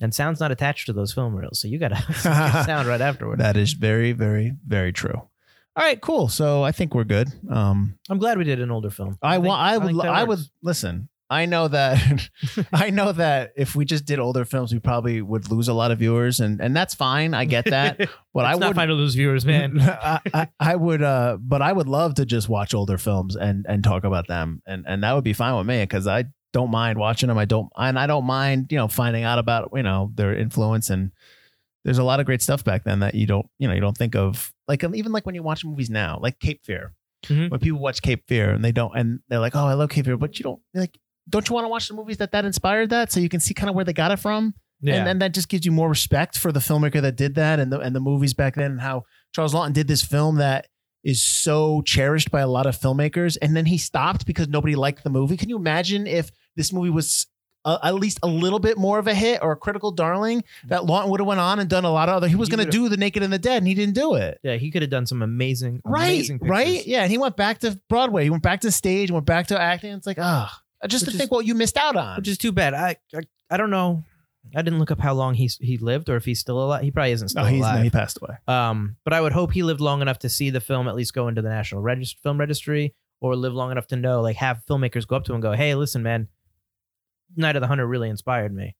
[0.00, 1.60] And sound's not attached to those film reels.
[1.60, 2.12] So you got to
[2.66, 3.38] sound right afterward.
[3.38, 5.22] that is very, very, very true.
[5.76, 6.28] All right, cool.
[6.28, 7.28] So I think we're good.
[7.50, 9.18] Um, I'm glad we did an older film.
[9.22, 11.08] I think- want, I would, I would listen.
[11.28, 12.28] I know that,
[12.72, 15.90] I know that if we just did older films, we probably would lose a lot
[15.90, 17.34] of viewers, and and that's fine.
[17.34, 18.08] I get that.
[18.32, 19.80] But I It's not would fine to lose viewers, man.
[19.80, 23.66] I, I, I would, uh, but I would love to just watch older films and
[23.68, 26.70] and talk about them, and and that would be fine with me because I don't
[26.70, 27.38] mind watching them.
[27.38, 30.90] I don't, and I don't mind, you know, finding out about you know their influence
[30.90, 31.10] and
[31.86, 33.96] there's a lot of great stuff back then that you don't, you know, you don't
[33.96, 34.52] think of.
[34.68, 36.92] Like um, even like when you watch movies now, like Cape Fear,
[37.24, 37.50] Mhm.
[37.50, 40.04] when people watch Cape Fear and they don't, and they're like, oh, I love Cape
[40.04, 40.98] Fear, but you don't like.
[41.28, 43.54] Don't you want to watch the movies that that inspired that so you can see
[43.54, 44.54] kind of where they got it from?
[44.98, 47.72] And then that just gives you more respect for the filmmaker that did that and
[47.72, 50.66] the and the movies back then and how Charles Laughton did this film that
[51.04, 55.02] is so cherished by a lot of filmmakers and then he stopped because nobody liked
[55.04, 55.36] the movie.
[55.36, 57.26] Can you imagine if this movie was
[57.66, 60.80] uh, at least a little bit more of a hit or a critical darling that
[60.82, 62.70] Laughton would have went on and done a lot of other he was going to
[62.70, 64.40] do The Naked and the Dead and he didn't do it.
[64.42, 66.86] yeah, he could have done some amazing, Right, amazing right?
[66.86, 68.24] Yeah, and he went back to Broadway.
[68.24, 69.92] He went back to stage, went back to acting.
[69.92, 72.16] It's like, ah, just Which to is- think what you missed out on.
[72.16, 72.72] Which is too bad.
[72.72, 74.04] I, I I don't know.
[74.54, 76.82] I didn't look up how long he's he lived or if he's still alive.
[76.82, 77.78] He probably isn't still No, he's alive.
[77.78, 78.36] no, he passed away.
[78.46, 81.14] Um, but I would hope he lived long enough to see the film at least
[81.14, 84.62] go into the National Regist- Film Registry, or live long enough to know, like, have
[84.70, 86.28] filmmakers go up to him and go, "Hey, listen, man,
[87.34, 88.76] Night of the Hunter really inspired me,"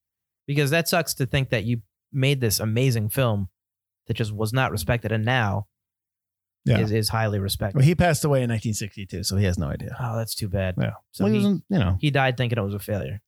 [0.46, 1.82] because that sucks to think that you
[2.12, 3.48] made this amazing film
[4.06, 5.66] that just was not respected, and now
[6.64, 6.78] Yeah.
[6.80, 7.76] is is highly respected.
[7.78, 9.96] Well, he passed away in 1962, so he has no idea.
[10.00, 10.74] oh, that's too bad.
[10.80, 10.92] Yeah.
[11.12, 13.20] So well, he you know, he died thinking it was a failure.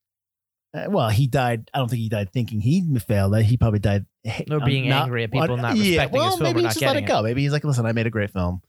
[0.74, 1.70] uh, well, he died.
[1.72, 3.36] I don't think he died thinking he failed.
[3.38, 4.06] He probably died.
[4.50, 6.60] Or uh, being not- angry at people not yeah, respecting well, his film maybe or
[6.60, 7.22] he not just let it go.
[7.22, 8.60] Maybe he's like, listen, I made a great film,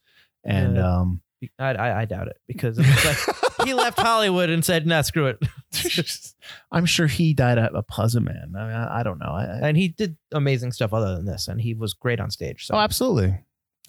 [0.45, 1.00] and Yeah.
[1.00, 1.22] um,
[1.57, 5.37] I, I, I doubt it because like he left Hollywood and said, "Nah, screw it."
[6.71, 8.53] I'm sure he died a, a pleasant man.
[8.57, 9.31] I, mean, I, I don't know.
[9.31, 12.65] I, and he did amazing stuff other than this, and he was great on stage.
[12.65, 13.37] So oh, absolutely.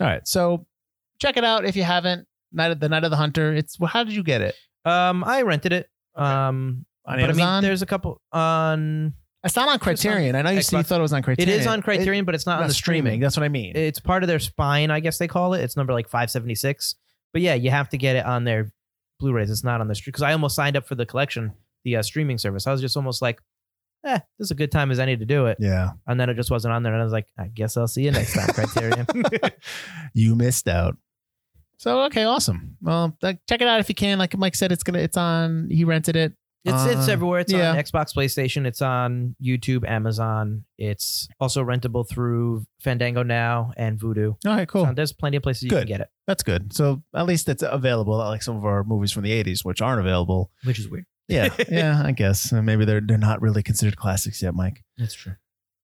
[0.00, 0.66] All right, so
[1.20, 2.26] check it out if you haven't.
[2.52, 3.52] Night of the Night of the Hunter.
[3.54, 4.54] It's well, how did you get it?
[4.84, 5.88] Um, I rented it.
[6.16, 7.62] Um, On but I Amazon.
[7.62, 9.14] mean, there's a couple on.
[9.44, 10.34] it's not on Criterion.
[10.34, 11.60] I know you said you thought it was on Criterion.
[11.60, 13.20] is on Criterion, but it's not It- on the streaming.
[13.20, 13.76] That's what I mean.
[13.76, 15.62] It's part of their spine, I guess they call it.
[15.62, 16.96] It's number like 576.
[17.32, 18.72] But yeah, you have to get it on their
[19.20, 19.50] Blu-rays.
[19.50, 21.52] It's not on the stream because I almost signed up for the collection,
[21.84, 22.66] the uh, streaming service.
[22.66, 23.40] I was just almost like,
[24.04, 25.58] eh, this is a good time as any to do it.
[25.60, 27.86] yeah, And then it just wasn't on there, and I was like, I guess I'll
[27.86, 29.06] see you next time, Criterion.
[30.14, 30.96] you missed out.
[31.76, 32.76] So okay, awesome.
[32.82, 34.18] Well, check it out if you can.
[34.18, 34.98] Like Mike said, it's gonna.
[34.98, 35.68] It's on.
[35.70, 36.34] He rented it.
[36.64, 37.40] It's it's Uh, everywhere.
[37.40, 37.70] It's yeah.
[37.70, 38.66] on Xbox, PlayStation.
[38.66, 40.64] It's on YouTube, Amazon.
[40.76, 44.36] It's also rentable through Fandango now and Vudu.
[44.46, 44.84] All right, cool.
[44.84, 46.74] So there's plenty of places you can get it, That's good.
[46.74, 48.16] So at least it's available.
[48.18, 50.50] Like some of our movies from the '80s, which aren't available.
[50.64, 51.06] which is weird.
[51.28, 52.02] Yeah, yeah.
[52.04, 54.84] I guess Uh, maybe they're they're not really considered classics yet, Mike.
[54.98, 55.36] That's true.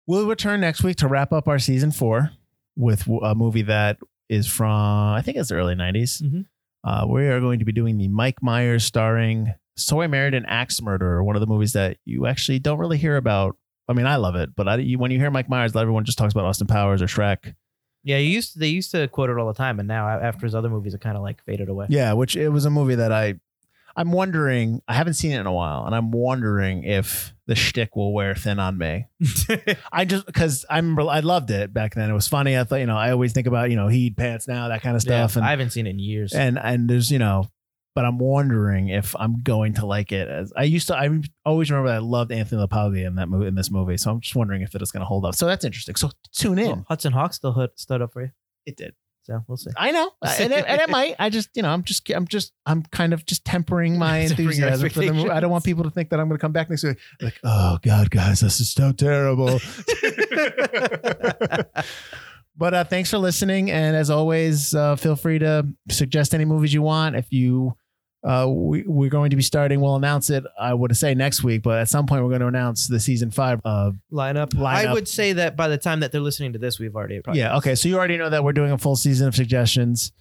[0.06, 2.30] We'll return next week to wrap up our season four
[2.76, 3.98] with a movie that
[4.28, 4.70] is from
[5.14, 6.20] I think it's the early 90s.
[6.22, 6.46] Mhm.
[6.82, 10.44] Uh, we are going to be doing the Mike Myers starring So I Married an
[10.46, 13.56] Axe Murderer, one of the movies that you actually don't really hear about.
[13.88, 16.16] I mean, I love it, but I, you, when you hear Mike Myers, everyone just
[16.16, 17.54] talks about Austin Powers or Shrek.
[18.02, 20.46] Yeah, you used to, they used to quote it all the time, and now after
[20.46, 21.86] his other movies, it kind of like faded away.
[21.88, 23.34] Yeah, which it was a movie that I,
[23.96, 24.80] I'm wondering.
[24.88, 28.34] I haven't seen it in a while, and I'm wondering if the shtick will wear
[28.34, 29.06] thin on me.
[29.92, 32.10] I just because I remember I loved it back then.
[32.10, 32.58] It was funny.
[32.58, 34.96] I thought you know I always think about you know heat pants now that kind
[34.96, 36.32] of Yeah, stuff, and I haven't seen it in years.
[36.32, 37.48] and and there's you know,
[37.94, 40.96] but I'm wondering if I'm going to like it as I used to.
[40.96, 41.08] I
[41.44, 44.20] always remember that I loved Anthony LaPaglia in that movie in this movie, so I'm
[44.20, 45.34] just wondering if it's going to hold up.
[45.34, 45.94] So that's interesting.
[45.94, 46.66] So tune in.
[46.66, 48.30] Well, Hudson Hawk still hood, stood up for you,
[48.66, 48.94] It did.
[49.22, 49.70] so we'll see.
[49.76, 51.14] I know, and it, and it might.
[51.18, 54.90] I just, you know, I'm just, I'm just, I'm kind of just tempering my enthusiasm
[54.90, 55.30] for the movie.
[55.30, 57.38] I don't want people to think that I'm going to come back next week like,
[57.44, 59.60] oh God, guys, this is so terrible.
[62.56, 66.72] but uh, thanks for listening, and as always, uh, feel free to suggest any movies
[66.74, 67.16] you want.
[67.16, 67.76] If you,
[68.24, 69.80] uh, we, we're going to be starting.
[69.80, 70.44] We'll announce it.
[70.58, 73.30] I would say next week, but at some point we're going to announce the season
[73.30, 74.50] five uh, lineup.
[74.50, 74.64] Lineup.
[74.64, 77.40] I would say that by the time that they're listening to this, we've already probably
[77.40, 77.56] Yeah.
[77.58, 77.74] Okay.
[77.74, 80.12] So you already know that we're doing a full season of suggestions.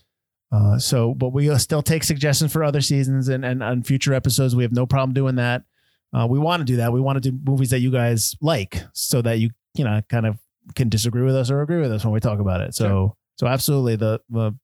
[0.51, 4.55] Uh, so, but we still take suggestions for other seasons and and on future episodes.
[4.55, 5.63] We have no problem doing that.
[6.13, 6.93] Uh, we want to do that.
[6.93, 10.27] We want to do movies that you guys like, so that you you know kind
[10.27, 10.37] of
[10.75, 12.75] can disagree with us or agree with us when we talk about it.
[12.75, 14.55] So, so absolutely, the the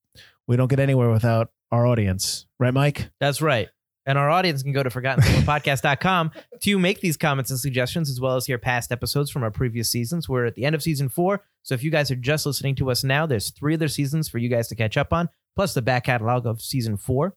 [0.46, 3.10] we don't get anywhere without our audience, right, Mike?
[3.20, 3.70] That's right.
[4.06, 8.36] And our audience can go to forgottencinepodcast.com to make these comments and suggestions, as well
[8.36, 10.28] as hear past episodes from our previous seasons.
[10.28, 11.44] We're at the end of season four.
[11.62, 14.40] So if you guys are just listening to us now, there's three other seasons for
[14.40, 17.36] you guys to catch up on, plus the back catalog of season four.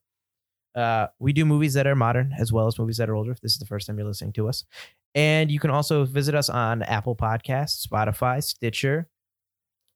[0.74, 3.32] Uh, we do movies that are modern as well as movies that are older.
[3.32, 4.64] If this is the first time you're listening to us.
[5.14, 9.08] And you can also visit us on Apple Podcasts, Spotify, Stitcher.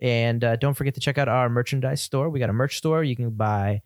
[0.01, 2.29] And uh, don't forget to check out our merchandise store.
[2.29, 3.03] We got a merch store.
[3.03, 3.81] You can buy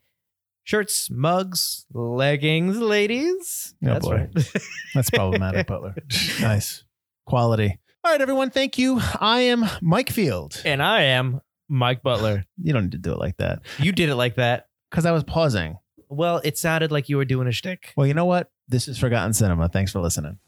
[0.64, 3.74] shirts, mugs, leggings, ladies.
[3.82, 4.14] Oh, That's boy.
[4.34, 4.46] right.
[4.94, 5.94] That's problematic, Butler.
[6.40, 6.84] Nice
[7.26, 7.78] quality.
[8.04, 8.50] All right, everyone.
[8.50, 9.00] Thank you.
[9.20, 10.60] I am Mike Field.
[10.64, 12.44] and I am Mike Butler.
[12.62, 14.66] You don't need to do it like that You did it like that.
[14.90, 15.78] because I was pausing.
[16.08, 17.92] Well, it sounded like you were doing a shtick.
[17.96, 18.50] Well, you know what?
[18.68, 19.68] This is Forgotten Cinema.
[19.68, 20.38] Thanks for listening.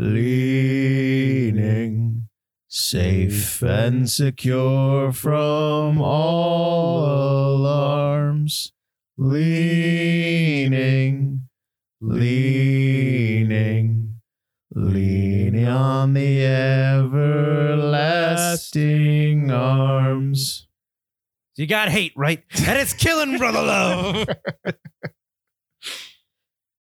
[0.00, 1.90] Leaning,
[2.68, 7.04] safe and secure from all
[7.56, 8.72] alarms.
[9.18, 10.70] Leaning,
[12.00, 13.02] leaning,
[14.74, 17.50] leaning on the everlasting
[19.50, 20.66] arms.
[21.56, 22.42] You got hate, right?
[22.66, 24.26] And it's killing brother love.